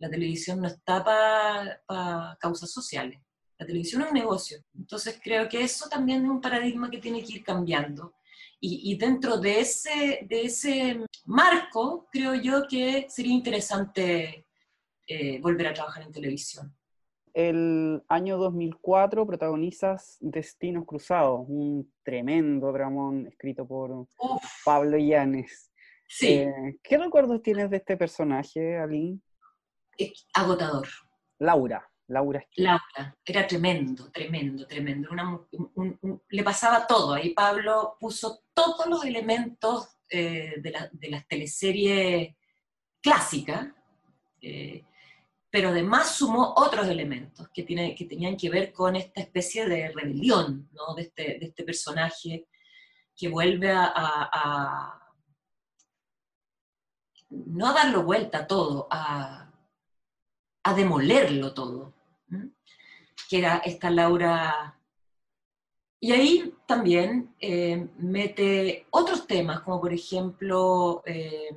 la 0.00 0.10
televisión 0.10 0.60
no 0.60 0.68
está 0.68 1.04
para 1.04 2.36
causas 2.38 2.70
sociales. 2.70 3.20
La 3.58 3.66
televisión 3.66 4.02
es 4.02 4.08
un 4.08 4.14
negocio. 4.14 4.64
Entonces 4.74 5.20
creo 5.22 5.46
que 5.48 5.62
eso 5.62 5.88
también 5.88 6.24
es 6.24 6.30
un 6.30 6.40
paradigma 6.40 6.90
que 6.90 6.98
tiene 6.98 7.22
que 7.22 7.34
ir 7.34 7.44
cambiando. 7.44 8.14
Y, 8.62 8.94
dentro 8.98 9.38
de 9.38 9.60
ese, 9.60 10.26
de 10.28 10.42
ese 10.42 11.00
marco, 11.24 12.08
creo 12.12 12.34
yo 12.34 12.68
que 12.68 13.06
sería 13.08 13.32
interesante 13.32 14.46
eh, 15.06 15.40
volver 15.40 15.68
a 15.68 15.72
trabajar 15.72 16.02
en 16.02 16.12
televisión. 16.12 16.76
El 17.34 18.02
año 18.08 18.38
2004 18.38 19.26
protagonizas 19.26 20.16
Destinos 20.20 20.84
Cruzados, 20.86 21.44
un 21.48 21.92
tremendo 22.02 22.72
dramón 22.72 23.26
escrito 23.26 23.66
por 23.66 24.06
Pablo 24.64 24.98
Llanes. 24.98 25.70
Sí. 26.08 26.28
Eh, 26.28 26.78
¿Qué 26.82 26.98
recuerdos 26.98 27.42
tienes 27.42 27.70
de 27.70 27.76
este 27.76 27.96
personaje, 27.96 28.78
Aline? 28.78 29.20
agotador. 30.34 30.88
Laura, 31.38 31.88
Laura. 32.08 32.44
Laura, 32.56 33.16
era 33.24 33.46
tremendo, 33.46 34.10
tremendo, 34.10 34.66
tremendo. 34.66 35.10
le 36.28 36.42
pasaba 36.42 36.86
todo. 36.86 37.14
Ahí 37.14 37.32
Pablo 37.34 37.96
puso 38.00 38.42
todos 38.52 38.86
los 38.86 39.04
elementos 39.04 39.96
eh, 40.08 40.54
de, 40.58 41.10
las 41.10 41.28
teleseries 41.28 42.34
clásicas, 43.00 43.68
eh, 44.42 44.84
pero 45.50 45.70
además 45.70 46.14
sumó 46.14 46.54
otros 46.56 46.86
elementos 46.86 47.48
que, 47.52 47.64
tiene, 47.64 47.94
que 47.94 48.04
tenían 48.04 48.36
que 48.36 48.48
ver 48.48 48.72
con 48.72 48.94
esta 48.94 49.20
especie 49.20 49.68
de 49.68 49.90
rebelión 49.90 50.68
¿no? 50.72 50.94
de, 50.94 51.02
este, 51.02 51.44
este 51.44 51.64
personaje 51.64 52.46
que 53.16 53.28
vuelve 53.28 53.70
a, 53.72 54.98
no 57.30 57.66
a 57.66 57.72
darlo 57.72 58.04
vuelta 58.04 58.46
todo, 58.46 58.86
a, 58.90 59.52
a 60.62 60.74
demolerlo 60.74 61.52
todo, 61.52 61.92
que 63.28 63.38
era 63.38 63.58
esta 63.58 63.90
Laura. 63.90 64.78
Y 66.00 66.12
ahí 66.12 66.54
también 66.66 67.34
eh, 67.40 67.88
mete 67.98 68.86
otros 68.90 69.26
temas, 69.26 69.60
como 69.60 69.80
por 69.80 69.92
ejemplo, 69.92 71.02
eh, 71.04 71.50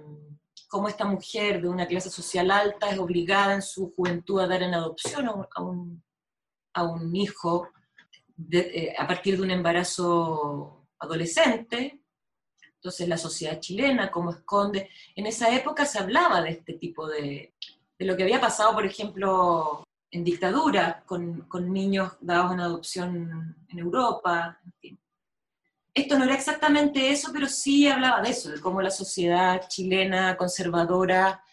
cómo 0.74 0.88
esta 0.88 1.06
mujer 1.06 1.62
de 1.62 1.70
una 1.70 1.86
clase 1.86 2.10
social 2.10 2.50
alta 2.50 2.90
es 2.90 2.98
obligada 2.98 3.54
en 3.54 3.62
su 3.62 3.94
juventud 3.94 4.40
a 4.40 4.48
dar 4.48 4.64
en 4.64 4.74
adopción 4.74 5.30
a 5.30 5.62
un, 6.84 7.16
hijo 7.16 7.70
eh, 8.52 8.92
a 8.98 9.06
partir 9.06 9.38
de 9.38 9.44
un 9.44 9.52
embarazo 9.52 10.88
adolescente. 10.98 12.02
Entonces 12.74 13.08
la 13.08 13.20
sociedad 13.20 13.60
chilena, 13.60 14.10
cómo 14.10 14.32
esconde, 14.32 14.90
en 15.16 15.28
esa 15.28 15.56
época 15.56 15.86
se 15.86 16.00
hablaba 16.00 16.42
de 16.42 16.50
este 16.50 16.74
tipo 16.74 17.08
de, 17.08 17.54
de 18.00 18.06
lo 18.06 18.18
que 18.18 18.24
había 18.24 18.42
pasado, 18.42 18.74
por 18.74 18.84
ejemplo, 18.84 19.84
en 20.10 20.24
dictadura, 20.24 21.04
con, 21.06 21.48
niños 21.72 22.14
dados 22.20 22.52
en 22.52 22.62
adopción 22.62 23.56
en 23.68 23.78
Europa, 23.78 24.60
Esto 25.94 26.18
no 26.18 26.26
era 26.26 26.34
exactamente 26.34 27.12
eso, 27.12 27.32
pero 27.32 27.48
sí 27.48 27.88
hablaba 27.88 28.22
de 28.22 28.32
eso, 28.32 28.50
de 28.50 28.60
cómo 28.60 28.82
la 28.82 28.90
sociedad 28.90 29.68
chilena 29.68 30.36
conservadora 30.38 31.44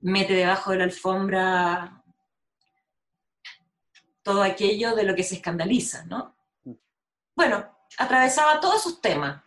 mete 0.00 0.34
debajo 0.34 0.72
de 0.72 0.78
la 0.78 0.84
alfombra 0.84 2.02
todo 4.22 4.42
aquello 4.42 4.94
de 4.94 5.04
lo 5.04 5.14
que 5.14 5.22
se 5.22 5.36
escandaliza, 5.36 6.04
¿no? 6.04 6.36
Bueno, 7.34 7.66
atravesaba 7.98 8.60
todos 8.60 8.76
esos 8.76 9.00
temas, 9.00 9.42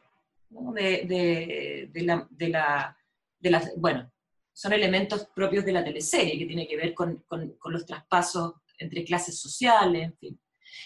de, 0.49 1.89
la, 1.95 2.27
de, 2.29 2.49
la, 2.49 2.97
de 3.39 3.51
la, 3.51 3.71
bueno, 3.77 4.11
son 4.51 4.73
elementos 4.73 5.27
propios 5.33 5.65
de 5.65 5.71
la 5.71 5.83
teleserie, 5.83 6.37
que 6.37 6.45
tiene 6.45 6.67
que 6.67 6.77
ver 6.77 6.93
con, 6.93 7.23
los 7.65 7.85
traspasos 7.85 8.53
entre 8.77 9.03
clases 9.03 9.39
sociales, 9.39 10.03
en 10.03 10.17
fin. 10.17 10.39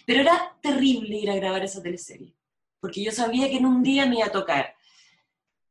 Pero 0.06 0.22
era 0.22 0.58
terrible 0.62 1.18
ir 1.18 1.30
a 1.30 1.36
grabar 1.36 1.64
esa 1.64 1.82
teleserie, 1.82 2.34
porque 2.80 3.04
yo 3.04 3.12
sabía 3.12 3.50
que 3.50 3.58
en 3.58 3.66
un 3.66 3.84
día 3.84 4.06
me 4.06 4.18
iba 4.18 4.28
a 4.28 4.32
tocar 4.32 4.78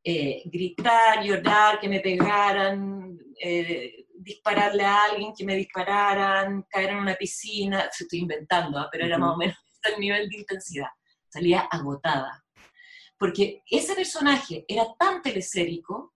eh, 0.09 0.42
gritar, 0.44 1.24
llorar, 1.24 1.80
que 1.80 1.88
me 1.88 1.98
pegaran, 1.98 3.18
eh, 3.42 4.07
dispararle 4.14 4.84
a 4.84 5.07
alguien, 5.07 5.34
que 5.36 5.44
me 5.44 5.57
dispararan, 5.57 6.62
caer 6.70 6.90
en 6.90 6.98
una 6.98 7.16
piscina, 7.16 7.90
estoy 7.90 8.20
inventando, 8.20 8.78
¿ah? 8.78 8.88
pero 8.90 9.04
era 9.04 9.18
más 9.18 9.34
o 9.34 9.36
menos 9.36 9.57
el 9.82 10.00
nivel 10.00 10.28
de 10.28 10.38
intensidad. 10.38 10.90
Salía 11.28 11.62
agotada. 11.62 12.44
Porque 13.18 13.64
ese 13.68 13.96
personaje 13.96 14.64
era 14.68 14.94
tan 14.96 15.22
telesérico, 15.22 16.14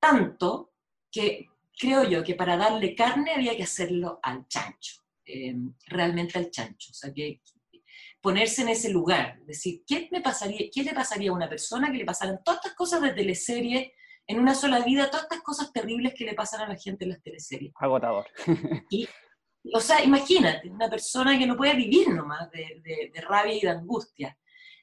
tanto, 0.00 0.72
que 1.08 1.46
creo 1.78 2.02
yo 2.02 2.24
que 2.24 2.34
para 2.34 2.56
darle 2.56 2.96
carne 2.96 3.34
había 3.34 3.56
que 3.56 3.62
hacerlo 3.62 4.18
al 4.20 4.48
chancho. 4.48 5.02
eh, 5.24 5.54
realmente 5.86 6.38
al 6.38 6.50
chancho. 6.50 6.90
O 6.90 6.94
sea, 6.94 7.12
que 7.12 7.40
ponerse 8.26 8.62
en 8.62 8.70
ese 8.70 8.90
lugar, 8.90 9.38
decir, 9.46 9.84
¿qué, 9.86 10.08
me 10.10 10.20
pasaría, 10.20 10.68
¿qué 10.74 10.82
le 10.82 10.92
pasaría 10.92 11.30
a 11.30 11.32
una 11.32 11.48
persona 11.48 11.92
que 11.92 11.98
le 11.98 12.04
pasaran 12.04 12.42
todas 12.42 12.58
estas 12.58 12.74
cosas 12.74 13.00
de 13.00 13.12
teleserie 13.12 13.94
en 14.26 14.40
una 14.40 14.52
sola 14.52 14.80
vida, 14.80 15.08
todas 15.08 15.26
estas 15.26 15.42
cosas 15.42 15.72
terribles 15.72 16.12
que 16.12 16.24
le 16.24 16.34
pasan 16.34 16.62
a 16.62 16.68
la 16.68 16.74
gente 16.74 17.04
en 17.04 17.10
las 17.10 17.22
teleseries? 17.22 17.72
Agotador. 17.76 18.26
Y, 18.90 19.06
o 19.72 19.78
sea, 19.78 20.02
imagínate, 20.02 20.68
una 20.68 20.90
persona 20.90 21.38
que 21.38 21.46
no 21.46 21.56
puede 21.56 21.76
vivir 21.76 22.08
nomás 22.08 22.50
de, 22.50 22.82
de, 23.14 23.20
rabia 23.20 23.54
y 23.54 23.60
de 23.60 23.70
angustia. 23.70 24.36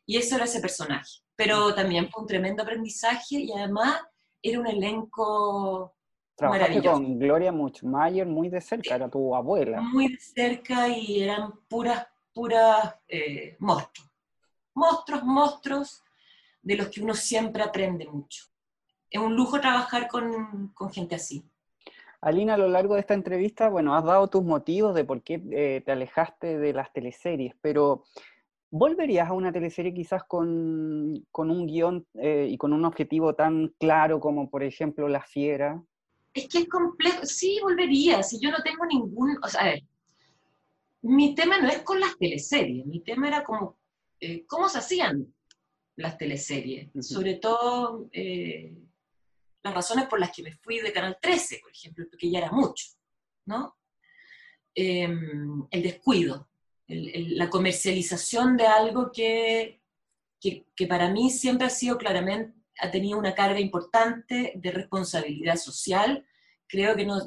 Y 0.05 0.15
eso 0.15 0.37
era 0.37 0.45
ese 0.45 0.61
personaje. 0.61 1.19
Pero 1.35 1.75
también 1.75 2.09
fue 2.09 2.21
un 2.21 2.27
tremendo 2.27 2.63
aprendizaje 2.63 3.41
y 3.41 3.51
además 3.51 4.03
era 4.41 4.57
un 4.57 4.67
elenco 4.67 5.97
Trabajaste 6.35 6.81
con 6.81 7.19
Gloria 7.19 7.51
Muchmayer 7.51 8.25
muy 8.25 8.47
de 8.47 8.61
cerca, 8.61 8.95
era 8.95 9.09
tu 9.09 9.35
abuela. 9.35 9.81
Muy 9.81 10.07
de 10.13 10.17
cerca 10.17 10.87
y 10.87 11.21
eran 11.21 11.51
puras, 11.67 12.07
puras 12.33 12.95
eh, 13.07 13.55
monstruos. 13.59 14.09
Monstruos, 14.73 15.23
monstruos 15.23 16.03
de 16.61 16.75
los 16.75 16.87
que 16.87 17.01
uno 17.01 17.13
siempre 17.13 17.63
aprende 17.63 18.07
mucho. 18.07 18.45
Es 19.09 19.21
un 19.21 19.35
lujo 19.35 19.61
trabajar 19.61 20.07
con, 20.07 20.69
con 20.69 20.91
gente 20.91 21.15
así. 21.15 21.45
Alina, 22.23 22.53
a 22.53 22.57
lo 22.57 22.69
largo 22.69 22.93
de 22.93 23.01
esta 23.01 23.13
entrevista, 23.13 23.67
bueno, 23.67 23.93
has 23.95 24.05
dado 24.05 24.29
tus 24.29 24.43
motivos 24.43 24.95
de 24.95 25.03
por 25.03 25.21
qué 25.21 25.43
eh, 25.51 25.81
te 25.85 25.91
alejaste 25.91 26.57
de 26.57 26.71
las 26.71 26.91
teleseries, 26.93 27.53
pero 27.61 28.05
¿volverías 28.71 29.27
a 29.27 29.33
una 29.33 29.51
teleserie 29.51 29.93
quizás 29.93 30.23
con, 30.23 31.25
con 31.31 31.51
un 31.51 31.67
guion 31.67 32.07
eh, 32.13 32.47
y 32.49 32.57
con 32.57 32.71
un 32.71 32.85
objetivo 32.85 33.35
tan 33.35 33.73
claro 33.77 34.21
como, 34.21 34.49
por 34.49 34.63
ejemplo, 34.63 35.09
La 35.09 35.21
Fiera? 35.21 35.83
Es 36.33 36.47
que 36.47 36.59
es 36.59 36.69
complejo, 36.69 37.25
sí, 37.25 37.59
volvería, 37.61 38.23
si 38.23 38.39
yo 38.39 38.49
no 38.51 38.63
tengo 38.63 38.85
ningún, 38.85 39.37
o 39.43 39.47
sea, 39.49 39.61
a 39.61 39.65
ver, 39.65 39.83
mi 41.03 41.35
tema 41.35 41.59
no 41.59 41.69
es 41.69 41.83
con 41.83 41.99
las 41.99 42.17
teleseries, 42.17 42.85
mi 42.85 43.01
tema 43.01 43.27
era 43.27 43.43
como, 43.43 43.77
eh, 44.19 44.45
cómo 44.45 44.69
se 44.69 44.79
hacían 44.79 45.33
las 45.95 46.17
teleseries, 46.17 46.89
sobre 47.01 47.35
todo 47.35 48.09
las 49.63 49.73
razones 49.73 50.07
por 50.07 50.19
las 50.19 50.31
que 50.31 50.43
me 50.43 50.53
fui 50.53 50.79
de 50.79 50.91
Canal 50.91 51.17
13, 51.21 51.59
por 51.61 51.71
ejemplo, 51.71 52.05
porque 52.09 52.29
ya 52.29 52.39
era 52.39 52.51
mucho, 52.51 52.87
¿no? 53.45 53.77
Em, 54.75 55.67
el 55.69 55.83
descuido, 55.83 56.49
la 56.87 57.49
comercialización 57.49 58.57
de 58.57 58.67
algo 58.67 59.11
que, 59.11 59.81
que, 60.39 60.87
para 60.87 61.09
mí 61.09 61.29
siempre 61.29 61.67
ha 61.67 61.69
sido 61.69 61.97
claramente, 61.97 62.59
ha 62.79 62.91
tenido 62.91 63.17
una 63.17 63.35
carga 63.35 63.59
importante 63.59 64.53
de 64.55 64.71
responsabilidad 64.71 65.55
social. 65.55 66.25
Creo 66.67 66.95
que 66.95 67.05
no, 67.05 67.19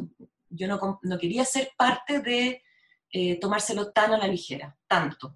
yo 0.50 0.68
no, 0.68 1.00
no 1.02 1.18
quería 1.18 1.44
ser 1.44 1.70
parte 1.76 2.20
de 2.20 2.62
eh, 3.10 3.38
tomárselo 3.38 3.92
tan 3.92 4.14
a 4.14 4.18
la 4.18 4.26
ligera, 4.26 4.76
tanto. 4.86 5.34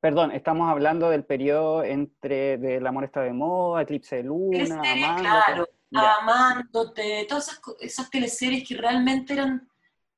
Perdón, 0.00 0.32
estamos 0.32 0.70
hablando 0.70 1.10
del 1.10 1.24
periodo 1.24 1.84
entre 1.84 2.56
de 2.56 2.80
La 2.80 2.88
amor 2.88 3.04
está 3.04 3.20
de 3.20 3.34
moda, 3.34 3.82
Eclipse 3.82 4.16
de 4.16 4.22
Luna, 4.24 4.80
Claro, 4.82 5.68
Amándote, 5.92 7.26
todas 7.28 7.48
esas, 7.48 7.60
esas, 7.80 8.10
teleseries 8.10 8.66
que 8.66 8.76
realmente 8.76 9.32
eran, 9.34 9.68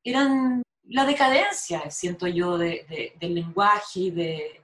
eran 0.05 0.63
la 0.85 1.05
decadencia, 1.05 1.91
siento 1.91 2.27
yo, 2.27 2.59
de, 2.59 3.15
del 3.19 3.35
lenguaje 3.35 4.01
y 4.01 4.11
de, 4.11 4.63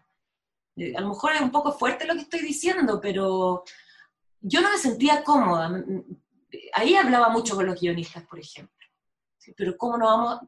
A 0.96 1.00
lo 1.00 1.08
mejor 1.08 1.32
es 1.32 1.40
un 1.40 1.50
poco 1.50 1.72
fuerte 1.72 2.06
lo 2.06 2.14
que 2.14 2.20
estoy 2.20 2.40
diciendo, 2.40 3.00
pero 3.00 3.64
yo 4.40 4.60
no 4.60 4.70
me 4.70 4.78
sentía 4.78 5.24
cómoda. 5.24 5.82
Ahí 6.74 6.94
hablaba 6.94 7.28
mucho 7.30 7.56
con 7.56 7.66
los 7.66 7.80
guionistas, 7.80 8.24
por 8.24 8.38
ejemplo. 8.38 8.86
Pero 9.56 9.76
¿cómo 9.76 9.96
no, 9.96 10.06
vamos, 10.06 10.40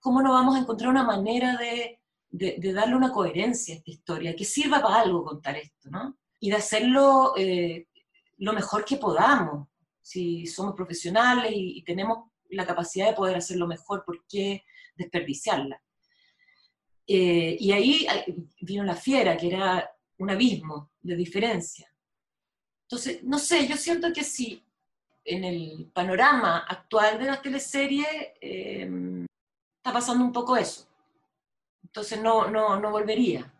¿cómo 0.00 0.22
no 0.22 0.32
vamos 0.32 0.56
a 0.56 0.60
encontrar 0.60 0.90
una 0.90 1.04
manera 1.04 1.56
de, 1.56 2.00
de, 2.30 2.72
darle 2.72 2.96
una 2.96 3.12
coherencia 3.12 3.74
a 3.74 3.78
esta 3.78 3.90
historia, 3.90 4.36
que 4.36 4.44
sirva 4.44 4.82
para 4.82 5.00
algo 5.00 5.24
contar 5.24 5.56
esto, 5.56 5.90
¿no? 5.90 6.16
Y 6.40 6.50
de 6.50 6.56
hacerlo 6.56 7.34
eh, 7.36 7.86
lo 8.38 8.52
mejor 8.52 8.84
que 8.84 8.96
podamos 8.96 9.68
si 10.08 10.46
somos 10.46 10.74
profesionales 10.74 11.52
y, 11.54 11.82
tenemos 11.82 12.30
la 12.48 12.64
capacidad 12.64 13.08
de 13.08 13.14
poder 13.14 13.36
hacerlo 13.36 13.66
mejor, 13.66 14.04
¿por 14.06 14.24
qué 14.26 14.64
desperdiciarla? 14.96 15.82
Eh, 17.06 17.58
y 17.60 17.72
ahí 17.72 18.06
vino 18.62 18.84
la 18.84 18.96
fiera, 18.96 19.36
que 19.36 19.48
era 19.48 19.90
un 20.16 20.30
abismo 20.30 20.92
de 21.02 21.14
diferencia. 21.14 21.92
Entonces, 22.84 23.22
no 23.22 23.38
sé, 23.38 23.68
yo 23.68 23.76
siento 23.76 24.10
que 24.14 24.24
si 24.24 24.64
en 25.26 25.44
el 25.44 25.90
panorama 25.92 26.60
actual 26.66 27.18
de 27.18 27.26
la 27.26 27.42
teleserie 27.42 28.34
em, 28.40 29.17
está 29.88 29.92
pasando 29.92 30.24
un 30.24 30.32
poco 30.32 30.56
eso. 30.56 30.86
Entonces 31.82 32.20
no, 32.20 32.50
no, 32.50 32.78
no 32.78 32.90
volvería. 32.90 33.50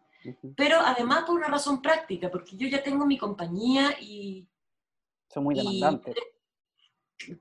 Pero 0.57 0.79
además 0.81 1.25
por 1.25 1.37
una 1.37 1.49
razón 1.49 1.81
práctica, 1.81 2.31
porque 2.31 2.57
yo 2.57 2.69
ya 2.69 2.83
tengo 2.83 3.07
mi 3.07 3.17
compañía 3.17 3.97
y... 4.01 4.47
Son 5.33 5.45
muy 5.45 5.55
demandantes. 5.55 6.15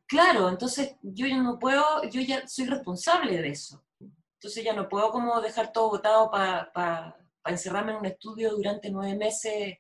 Claro, 0.07 0.49
entonces 0.49 0.95
yo 1.01 1.27
ya 1.27 1.37
no 1.37 1.59
puedo, 1.59 2.03
yo 2.09 2.21
ya 2.21 2.47
soy 2.47 2.65
responsable 2.65 3.41
de 3.41 3.49
eso. 3.49 3.83
Entonces 3.99 4.63
ya 4.63 4.73
no 4.73 4.87
puedo 4.87 5.11
como 5.11 5.41
dejar 5.41 5.71
todo 5.71 5.89
votado 5.89 6.31
para 6.31 7.17
encerrarme 7.45 7.91
en 7.91 7.99
un 7.99 8.05
estudio 8.05 8.55
durante 8.55 8.89
nueve 8.89 9.15
meses 9.17 9.77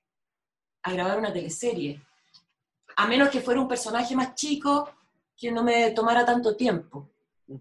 a 0.83 0.91
grabar 0.91 1.17
una 1.17 1.33
teleserie. 1.33 2.01
A 2.97 3.07
menos 3.07 3.29
que 3.29 3.41
fuera 3.41 3.61
un 3.61 3.67
personaje 3.67 4.15
más 4.15 4.35
chico 4.35 4.89
que 5.37 5.51
no 5.51 5.63
me 5.63 5.91
tomara 5.91 6.25
tanto 6.25 6.55
tiempo. 6.55 7.09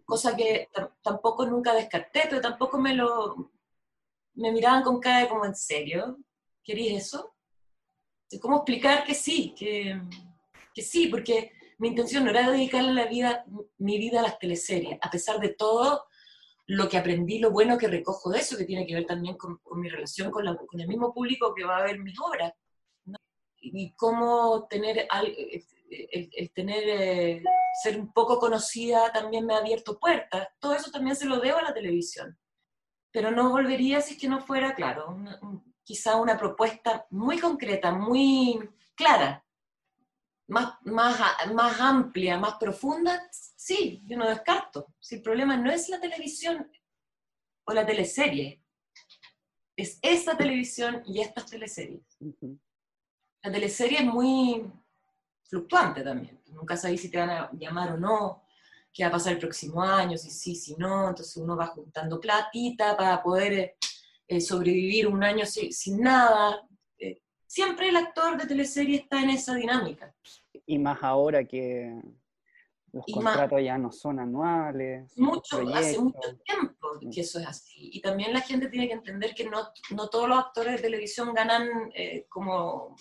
Cosa 0.04 0.36
que 0.36 0.68
tampoco 1.02 1.46
nunca 1.46 1.74
descarté, 1.74 2.22
pero 2.28 2.40
tampoco 2.40 2.78
me 2.78 2.94
lo... 2.94 3.52
Me 4.34 4.52
miraban 4.52 4.82
con 4.82 5.00
cara 5.00 5.20
de 5.20 5.28
como, 5.28 5.46
¿en 5.46 5.54
serio? 5.54 6.18
¿Querías 6.62 7.06
eso? 7.06 7.34
¿Cómo 8.40 8.56
explicar 8.56 9.04
que 9.04 9.14
sí? 9.14 9.54
Que, 9.56 9.98
que 10.74 10.82
sí, 10.82 11.06
porque 11.06 11.52
mi 11.78 11.88
intención 11.88 12.24
no 12.24 12.30
era 12.30 12.50
dedicarle 12.50 12.92
la 12.92 13.06
vida, 13.06 13.44
mi 13.78 13.98
vida 13.98 14.20
a 14.20 14.22
las 14.22 14.38
teleseries, 14.38 14.98
a 15.00 15.10
pesar 15.10 15.38
de 15.40 15.50
todo 15.50 16.06
lo 16.66 16.88
que 16.88 16.98
aprendí, 16.98 17.38
lo 17.38 17.50
bueno 17.50 17.78
que 17.78 17.86
recojo 17.86 18.30
de 18.30 18.40
eso, 18.40 18.56
que 18.56 18.64
tiene 18.64 18.86
que 18.86 18.94
ver 18.94 19.06
también 19.06 19.36
con, 19.36 19.60
mi 19.74 19.88
relación 19.88 20.30
con, 20.30 20.44
con, 20.56 20.80
el 20.80 20.88
mismo 20.88 21.14
público 21.14 21.54
que 21.54 21.64
va 21.64 21.78
a 21.78 21.84
ver 21.84 21.98
mis 21.98 22.18
obras. 22.20 22.52
Y 23.58 23.94
cómo 23.94 24.66
tener, 24.68 25.06
el, 25.90 26.50
tener, 26.52 26.84
eh, 26.86 27.42
ser 27.82 27.98
un 28.00 28.12
poco 28.12 28.38
conocida 28.38 29.12
también 29.12 29.46
me 29.46 29.54
ha 29.54 29.58
abierto 29.58 29.98
puertas. 29.98 30.48
Todo 30.58 30.74
eso 30.74 30.90
también 30.90 31.16
se 31.16 31.26
lo 31.26 31.40
debo 31.40 31.58
a 31.58 31.62
la 31.62 31.74
televisión. 31.74 32.38
Pero 33.12 33.30
no 33.30 33.50
volvería 33.50 34.00
si 34.00 34.14
es 34.14 34.20
que 34.20 34.28
no 34.28 34.40
fuera, 34.40 34.74
claro, 34.74 35.16
quizá 35.84 36.16
una 36.16 36.36
propuesta 36.36 37.06
muy 37.10 37.38
concreta, 37.38 37.92
muy 37.92 38.58
clara, 38.94 39.44
más, 40.48 40.74
más, 40.82 41.20
más 41.52 41.80
amplia, 41.80 42.38
más 42.38 42.54
profunda, 42.54 43.28
sí, 43.30 44.02
yo 44.04 44.16
no 44.16 44.28
descarto. 44.28 44.94
Si 45.00 45.16
el 45.16 45.22
problema 45.22 45.56
no 45.56 45.70
es 45.70 45.88
la 45.88 46.00
televisión 46.00 46.70
o 47.64 47.72
la 47.72 47.84
teleserie, 47.84 48.62
es 49.76 49.98
esta 50.02 50.36
televisión 50.36 51.02
y 51.06 51.20
estas 51.20 51.46
teleseries. 51.46 52.18
La 53.42 53.52
teleserie 53.52 53.98
es 53.98 54.04
muy 54.04 54.72
fluctuante 55.48 56.02
también. 56.02 56.40
Nunca 56.48 56.76
sabes 56.76 57.00
si 57.00 57.10
te 57.10 57.18
van 57.18 57.30
a 57.30 57.50
llamar 57.52 57.92
o 57.92 57.96
no, 57.98 58.44
qué 58.92 59.04
va 59.04 59.08
a 59.08 59.12
pasar 59.12 59.34
el 59.34 59.38
próximo 59.38 59.82
año, 59.82 60.16
si 60.16 60.30
sí, 60.30 60.54
si 60.54 60.74
no. 60.76 61.08
Entonces 61.08 61.36
uno 61.36 61.56
va 61.56 61.66
juntando 61.66 62.20
platita 62.20 62.96
para 62.96 63.22
poder 63.22 63.76
eh, 64.28 64.40
sobrevivir 64.40 65.06
un 65.06 65.22
año 65.22 65.44
sin 65.46 66.00
nada 66.00 66.66
siempre 67.56 67.88
el 67.88 67.96
actor 67.96 68.36
de 68.36 68.46
teleserie 68.46 68.98
está 68.98 69.22
en 69.22 69.30
esa 69.30 69.54
dinámica. 69.54 70.14
Y 70.66 70.78
más 70.78 70.98
ahora 71.02 71.42
que 71.44 71.98
los 72.92 73.06
contratos 73.06 73.62
ya 73.62 73.78
no 73.78 73.90
son 73.90 74.20
anuales. 74.20 75.10
Mucho, 75.16 75.62
hace 75.74 75.98
mucho 75.98 76.36
tiempo 76.44 76.88
que 77.10 77.20
eso 77.20 77.38
es 77.38 77.46
así. 77.46 77.90
Y 77.94 78.02
también 78.02 78.34
la 78.34 78.40
gente 78.40 78.68
tiene 78.68 78.88
que 78.88 78.94
entender 78.94 79.34
que 79.34 79.48
no, 79.48 79.68
no 79.90 80.08
todos 80.08 80.28
los 80.28 80.38
actores 80.38 80.76
de 80.76 80.82
televisión 80.82 81.32
ganan 81.32 81.90
eh, 81.94 82.26
como... 82.28 82.94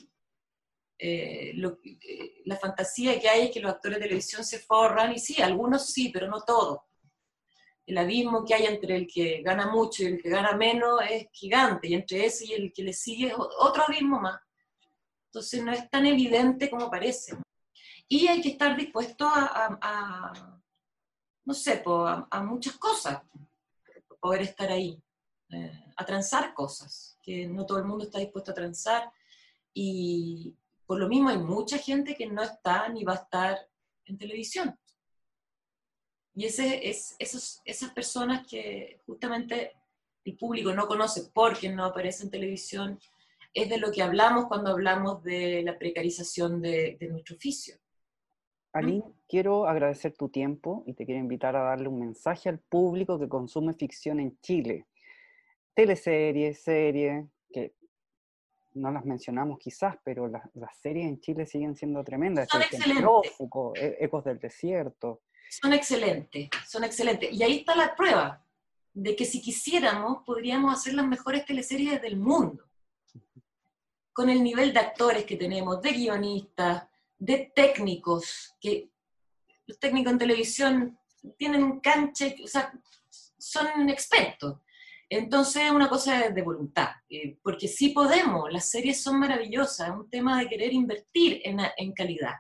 Eh, 0.98 1.54
eh, 1.54 2.42
la 2.46 2.56
fantasía 2.58 3.20
que 3.20 3.28
hay 3.30 3.44
es 3.44 3.52
que 3.52 3.60
los 3.60 3.72
actores 3.72 3.98
de 3.98 4.06
televisión 4.06 4.44
se 4.44 4.60
forran, 4.60 5.14
y 5.14 5.20
sí, 5.20 5.42
algunos 5.42 5.88
sí, 5.92 6.10
pero 6.10 6.28
no 6.28 6.42
todos 6.42 6.80
el 7.86 7.98
abismo 7.98 8.44
que 8.44 8.56
hay 8.56 8.66
entre 8.66 8.96
el 8.96 9.08
que 9.08 9.42
gana 9.44 9.68
mucho 9.68 10.04
y 10.04 10.08
el 10.08 10.22
que 10.22 10.30
gana 10.30 10.54
menos 10.54 11.00
es 11.10 11.28
gigante, 11.32 11.88
y 11.88 11.94
entre 11.94 12.26
ese 12.26 12.46
y 12.46 12.54
el 12.54 12.74
que 12.74 12.84
le 12.84 12.94
sigue 12.94 13.34
otro 13.36 13.84
abismo 13.88 14.20
más. 14.20 14.40
Entonces 15.28 15.64
no 15.64 15.72
es 15.72 15.90
tan 15.90 16.06
evidente 16.06 16.70
como 16.70 16.90
parece. 16.90 17.38
Y 18.08 18.28
hay 18.28 18.42
que 18.42 18.50
estar 18.50 18.76
dispuesto 18.76 19.28
a, 19.28 20.52
no 21.44 21.54
sé, 21.54 21.84
a, 21.86 22.44
muchas 22.44 22.78
cosas, 22.78 23.22
poder 24.20 24.42
estar 24.42 24.72
ahí, 24.72 25.00
eh, 25.50 25.84
a 25.96 26.06
transar 26.06 26.54
cosas, 26.54 27.20
que 27.22 27.48
no 27.48 27.66
todo 27.66 27.78
el 27.78 27.86
mundo 27.86 28.06
está 28.06 28.20
dispuesto 28.20 28.52
a 28.52 28.56
transar, 28.56 29.12
y 29.74 30.56
por 30.86 31.00
lo 31.00 31.08
mismo 31.08 31.30
hay 31.30 31.38
mucha 31.38 31.78
gente 31.78 32.16
que 32.16 32.28
no 32.28 32.44
está 32.44 32.90
ni 32.90 33.04
va 33.04 33.14
a 33.14 33.24
estar 33.24 33.58
en 34.06 34.18
televisión 34.18 34.78
Y 36.34 36.46
ese, 36.46 36.88
es, 36.90 37.16
esos, 37.20 37.62
esas 37.66 37.92
personas 37.92 38.48
que 38.48 39.02
justamente 39.06 39.74
el 40.26 40.38
público 40.38 40.74
no 40.74 40.88
conoce 40.88 41.30
porque 41.34 41.70
no 41.70 41.86
aparece 41.86 42.24
en 42.24 42.32
televisión, 42.32 43.00
es 43.54 43.70
de 43.70 43.78
lo 43.78 43.92
que 43.92 44.02
hablamos 44.02 44.48
cuando 44.48 44.72
hablamos 44.72 45.24
de 45.24 45.62
la 45.64 45.78
precarización 45.78 46.62
de, 46.62 46.98
nuestro 47.10 47.36
oficio. 47.36 47.76
Aline, 48.74 49.06
quiero 49.30 49.68
agradecer 49.68 50.14
tu 50.18 50.28
tiempo 50.28 50.84
y 50.86 50.94
te 50.94 51.06
quiero 51.06 51.22
invitar 51.22 51.56
a 51.56 51.64
darle 51.64 51.88
un 51.88 52.00
mensaje 52.00 52.50
al 52.50 52.60
público 52.60 53.18
que 53.18 53.30
consume 53.30 53.74
ficción 53.74 54.20
en 54.20 54.38
Chile. 54.42 54.88
Teleseries, 55.74 56.62
series, 56.62 57.26
que 57.54 57.76
no 58.76 58.92
las 58.92 59.06
mencionamos 59.06 59.58
quizás, 59.58 59.96
pero 60.04 60.28
las, 60.28 60.44
series 60.82 61.08
en 61.08 61.20
Chile 61.20 61.46
siguen 61.46 61.76
siendo 61.76 62.04
tremendas. 62.04 62.48
Son 62.50 62.62
excelentes. 62.62 63.32
E, 63.76 63.98
Ecos 64.02 64.24
del 64.24 64.40
Desierto. 64.40 65.22
Son 65.50 65.74
excelentes, 65.74 66.50
son 66.68 66.84
excelentes. 66.84 67.32
Y 67.32 67.42
ahí 67.44 67.60
está 67.60 67.76
la 67.76 67.96
prueba 67.96 68.46
de 68.94 69.16
que 69.16 69.26
si 69.26 69.42
quisiéramos, 69.42 70.24
podríamos 70.26 70.74
hacer 70.74 70.94
las 70.94 71.08
mejores 71.08 71.46
teleseries 71.46 72.02
del 72.02 72.18
mundo. 72.18 72.64
Con 74.14 74.30
el 74.30 74.44
nivel 74.44 74.74
de 74.74 74.80
actores 74.80 75.26
que 75.26 75.36
tenemos, 75.36 75.82
de 75.82 75.92
guionistas, 75.92 76.88
de 77.18 77.52
técnicos, 77.56 78.56
que 78.60 78.90
los 79.68 79.80
técnicos 79.80 80.14
en 80.14 80.20
televisión 80.20 81.00
tienen 81.38 81.64
un 81.64 81.80
canche, 81.80 82.36
o 82.44 82.48
sea, 82.48 82.72
son 83.38 83.90
expertos. 83.90 84.60
Entonces 85.10 85.64
es 85.64 85.72
una 85.72 85.88
cosa 85.88 86.30
de, 86.30 86.42
voluntad, 86.42 86.90
eh, 87.10 87.38
porque 87.44 87.68
sí 87.68 87.90
podemos, 87.90 88.52
las 88.52 88.70
series 88.70 89.02
son 89.02 89.20
maravillosas, 89.20 89.90
es 89.90 89.96
un 89.96 90.10
tema 90.10 90.40
de 90.40 90.50
querer 90.50 90.74
invertir 90.74 91.42
en, 91.44 91.94
calidad, 91.94 92.34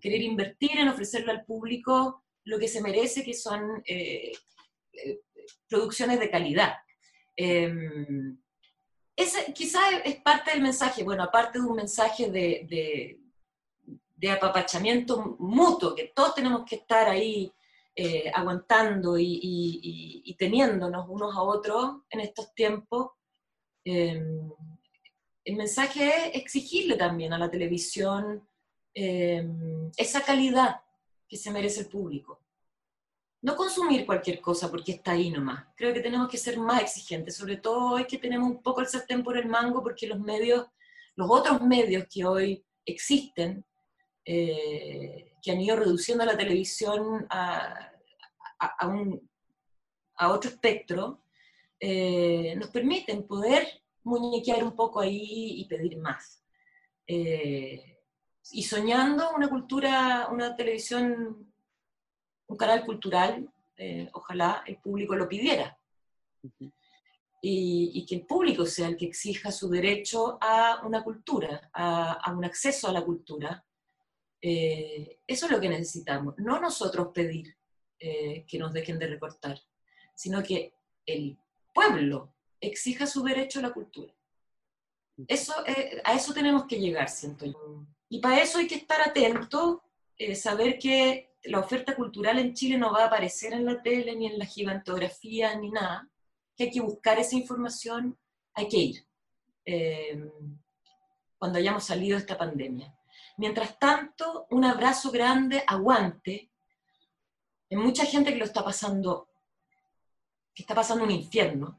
querer 0.00 0.22
invertir 0.22 0.78
en 0.78 0.88
ofrecerle 0.88 1.32
al 1.32 1.44
público 1.44 2.24
lo 2.44 2.58
que 2.58 2.68
se 2.68 2.80
merece, 2.80 3.22
que 3.22 3.34
son 3.34 3.82
eh, 3.86 4.32
eh, 4.92 5.20
producciones 5.68 6.18
de 6.18 6.30
calidad. 6.30 6.74
Em, 7.36 8.38
ese 9.14 9.52
quizás 9.52 9.84
es 10.04 10.16
parte 10.16 10.52
del 10.52 10.62
mensaje, 10.62 11.02
bueno, 11.04 11.22
aparte 11.22 11.58
de 11.58 11.66
un 11.66 11.76
mensaje 11.76 12.30
de, 12.30 13.18
de, 14.16 14.30
apapachamiento 14.30 15.36
mutuo, 15.38 15.94
que 15.94 16.12
todos 16.14 16.34
tenemos 16.34 16.64
que 16.68 16.76
estar 16.76 17.08
ahí 17.08 17.52
eh, 17.96 18.30
aguantando 18.32 19.16
y, 19.18 20.36
teniéndonos 20.38 21.06
unos 21.08 21.34
a 21.34 21.42
otros 21.42 22.02
en 22.10 22.20
estos 22.20 22.54
tiempos, 22.54 23.12
em, 23.84 24.52
el 25.44 25.56
mensaje 25.56 26.08
es 26.08 26.36
exigirle 26.42 26.96
también 26.96 27.32
a 27.32 27.38
la 27.38 27.50
televisión 27.50 28.46
em, 28.94 29.90
esa 29.96 30.22
calidad 30.22 30.80
que 31.28 31.36
se 31.36 31.50
merece 31.50 31.80
el 31.80 31.88
público 31.88 32.46
no 33.46 33.54
consumir 33.54 34.04
cualquier 34.04 34.40
cosa 34.40 34.68
porque 34.68 34.90
está 34.90 35.12
ahí 35.12 35.30
nomás. 35.30 35.66
Creo 35.76 35.94
que 35.94 36.00
tenemos 36.00 36.28
que 36.28 36.36
ser 36.36 36.58
más 36.58 36.82
exigentes, 36.82 37.36
sobre 37.36 37.56
todo 37.56 37.94
hoy 37.94 38.04
que 38.04 38.18
tenemos 38.18 38.50
un 38.50 38.60
poco 38.60 38.80
el 38.80 38.88
sartén 38.88 39.22
por 39.22 39.38
el 39.38 39.46
mango 39.46 39.84
porque 39.84 40.08
los 40.08 40.18
medios, 40.18 40.66
los 41.14 41.30
otros 41.30 41.60
medios 41.62 42.06
que 42.12 42.24
hoy 42.24 42.64
existen, 42.84 43.64
eh, 44.26 45.32
que 45.40 45.52
han 45.52 45.60
ido 45.60 45.76
reduciendo 45.76 46.24
la 46.24 46.36
televisión 46.36 47.26
a, 47.30 47.92
a, 48.58 50.32
otro 50.32 50.50
espectro, 50.50 51.22
eh, 51.80 52.54
nos 52.56 52.68
permiten 52.70 53.26
poder 53.26 53.66
muñequear 54.02 54.64
un 54.64 54.74
poco 54.74 55.00
ahí 55.00 55.60
y 55.60 55.64
pedir 55.66 55.96
más. 55.98 56.42
Eh, 57.06 58.00
y 58.52 58.62
soñando 58.62 59.30
una 59.34 59.48
cultura, 59.48 60.28
una 60.30 60.54
televisión 60.54 61.46
un 62.48 62.56
canal 62.56 62.84
cultural, 62.84 63.48
eh, 63.76 64.08
ojalá 64.12 64.62
el 64.66 64.78
público 64.78 65.14
lo 65.16 65.28
pidiera. 65.28 65.78
y, 67.42 68.04
que 68.06 68.16
el 68.16 68.26
público 68.26 68.66
sea 68.66 68.88
el 68.88 68.96
que 68.96 69.06
exija 69.06 69.52
su 69.52 69.68
derecho 69.68 70.38
a 70.40 70.80
una 70.84 71.04
cultura, 71.04 71.70
a, 71.72 72.32
un 72.32 72.44
acceso 72.44 72.88
a 72.88 72.92
la 72.92 73.04
cultura. 73.04 73.64
Eh, 74.40 75.20
eso 75.26 75.46
es 75.46 75.52
lo 75.52 75.60
que 75.60 75.68
necesitamos, 75.68 76.34
no 76.38 76.60
nosotros 76.60 77.08
pedir 77.12 77.56
eh, 77.98 78.44
que 78.46 78.58
nos 78.58 78.72
dejen 78.72 78.98
de 78.98 79.06
recortar, 79.06 79.58
sino 80.14 80.42
que 80.42 80.74
el 81.04 81.38
pueblo 81.74 82.34
exija 82.60 83.06
su 83.06 83.22
derecho 83.22 83.58
a 83.58 83.62
la 83.62 83.72
cultura. 83.72 84.12
Eso, 85.26 85.54
a 86.04 86.14
eso 86.14 86.34
tenemos 86.34 86.66
que 86.66 86.78
llegar, 86.78 87.08
siento 87.08 87.46
yo. 87.46 87.86
Y 88.08 88.20
para 88.20 88.42
eso 88.42 88.58
hay 88.58 88.66
que 88.66 88.74
estar 88.74 89.00
atento, 89.00 89.82
saber 90.34 90.78
que 90.78 91.30
la 91.44 91.60
oferta 91.60 91.94
cultural 91.94 92.38
en 92.38 92.54
Chile 92.54 92.78
no 92.78 92.92
va 92.92 93.04
a 93.04 93.06
aparecer 93.06 93.52
en 93.52 93.64
la 93.64 93.82
tele, 93.82 94.14
ni 94.16 94.26
en 94.26 94.38
la 94.38 94.46
gigantografía, 94.46 95.56
ni 95.58 95.70
nada, 95.70 96.08
que 96.56 96.64
hay 96.64 96.70
que 96.70 96.80
buscar 96.80 97.18
esa 97.18 97.36
información, 97.36 98.18
hay 98.54 98.68
que 98.68 98.78
ir, 98.78 99.06
eh, 99.64 100.30
cuando 101.38 101.58
hayamos 101.58 101.84
salido 101.84 102.16
de 102.16 102.22
esta 102.22 102.38
pandemia. 102.38 102.94
Mientras 103.36 103.78
tanto, 103.78 104.46
un 104.50 104.64
abrazo 104.64 105.10
grande, 105.10 105.62
aguante. 105.66 106.50
Hay 107.70 107.76
mucha 107.76 108.06
gente 108.06 108.32
que 108.32 108.38
lo 108.38 108.44
está 108.44 108.64
pasando, 108.64 109.28
que 110.54 110.62
está 110.62 110.74
pasando 110.74 111.04
un 111.04 111.10
infierno. 111.10 111.78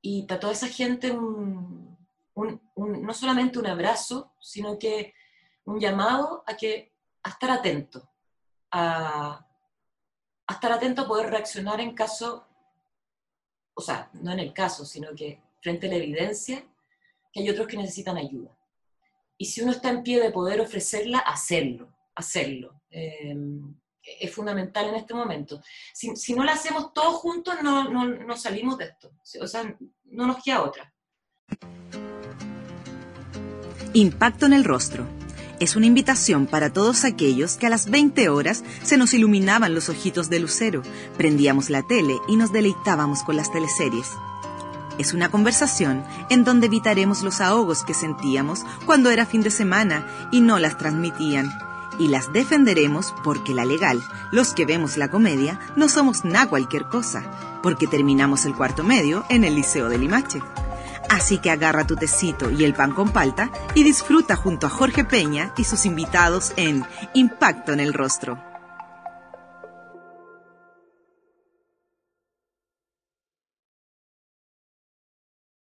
Y 0.00 0.22
para 0.22 0.40
toda 0.40 0.52
esa 0.52 0.68
gente, 0.68 1.14
no 1.14 3.14
solamente 3.14 3.58
un 3.58 3.66
abrazo, 3.66 4.32
sino 4.40 4.78
que 4.78 5.14
un 5.64 5.78
llamado 5.78 6.42
a 6.46 6.56
que 6.56 6.92
a 7.22 7.30
estar 7.30 7.50
atento, 7.50 8.08
a, 8.70 9.46
estar 10.48 10.72
atento 10.72 11.02
a 11.02 11.08
poder 11.08 11.30
reaccionar 11.30 11.80
en 11.80 11.94
caso, 11.94 12.46
o 13.74 13.80
sea, 13.80 14.10
no 14.14 14.32
en 14.32 14.40
el 14.40 14.52
caso, 14.52 14.84
sino 14.84 15.14
que 15.14 15.40
frente 15.60 15.86
a 15.86 15.90
la 15.90 15.96
evidencia, 15.96 16.64
que 17.32 17.40
hay 17.40 17.50
otros 17.50 17.66
que 17.66 17.76
necesitan 17.76 18.16
ayuda. 18.16 18.50
Y 19.38 19.46
si 19.46 19.62
uno 19.62 19.72
está 19.72 19.90
en 19.90 20.02
pie 20.02 20.20
de 20.20 20.30
poder 20.30 20.60
ofrecerla, 20.60 21.18
hacerlo, 21.18 21.94
hacerlo. 22.14 22.80
Eh, 22.90 23.34
es 24.02 24.32
fundamental 24.32 24.88
en 24.88 24.96
este 24.96 25.14
momento. 25.14 25.62
Si, 25.94 26.34
no 26.34 26.44
la 26.44 26.52
hacemos 26.52 26.92
todos 26.92 27.14
juntos, 27.16 27.54
no, 27.62 27.88
no, 27.88 28.06
no 28.06 28.36
salimos 28.36 28.78
de 28.78 28.86
esto. 28.86 29.12
O 29.40 29.46
sea, 29.46 29.76
no 30.04 30.26
nos 30.26 30.42
queda 30.42 30.62
otra. 30.62 30.92
Impacto 33.94 34.46
en 34.46 34.52
el 34.54 34.64
rostro 34.64 35.06
es 35.62 35.76
una 35.76 35.86
invitación 35.86 36.46
para 36.46 36.72
todos 36.72 37.04
aquellos 37.04 37.56
que 37.56 37.66
a 37.66 37.70
las 37.70 37.88
20 37.88 38.28
horas 38.30 38.64
se 38.82 38.96
nos 38.96 39.14
iluminaban 39.14 39.74
los 39.74 39.88
ojitos 39.88 40.28
de 40.28 40.40
lucero, 40.40 40.82
prendíamos 41.16 41.70
la 41.70 41.86
tele 41.86 42.16
y 42.26 42.34
nos 42.34 42.52
deleitábamos 42.52 43.22
con 43.22 43.36
las 43.36 43.52
teleseries. 43.52 44.08
Es 44.98 45.14
una 45.14 45.30
conversación 45.30 46.04
en 46.28 46.44
donde 46.44 46.66
evitaremos 46.66 47.22
los 47.22 47.40
ahogos 47.40 47.84
que 47.84 47.94
sentíamos 47.94 48.64
cuando 48.84 49.10
era 49.10 49.26
fin 49.26 49.42
de 49.42 49.50
semana 49.50 50.06
y 50.30 50.40
no 50.40 50.58
las 50.58 50.76
transmitían. 50.76 51.50
Y 51.98 52.08
las 52.08 52.32
defenderemos 52.32 53.14
porque 53.22 53.54
la 53.54 53.64
legal, 53.64 54.02
los 54.30 54.54
que 54.54 54.64
vemos 54.64 54.96
la 54.96 55.08
comedia, 55.08 55.58
no 55.76 55.88
somos 55.88 56.24
nada 56.24 56.48
cualquier 56.48 56.84
cosa, 56.84 57.22
porque 57.62 57.86
terminamos 57.86 58.44
el 58.44 58.54
cuarto 58.54 58.82
medio 58.82 59.24
en 59.28 59.44
el 59.44 59.54
Liceo 59.54 59.88
de 59.88 59.98
Limache. 59.98 60.40
Así 61.08 61.38
que 61.38 61.50
agarra 61.50 61.86
tu 61.86 61.96
tecito 61.96 62.50
y 62.50 62.64
el 62.64 62.74
pan 62.74 62.92
con 62.92 63.10
palta 63.10 63.50
y 63.74 63.82
disfruta 63.82 64.36
junto 64.36 64.66
a 64.66 64.70
Jorge 64.70 65.04
Peña 65.04 65.52
y 65.56 65.64
sus 65.64 65.84
invitados 65.84 66.52
en 66.56 66.84
Impacto 67.12 67.72
en 67.72 67.80
el 67.80 67.92
Rostro. 67.92 68.51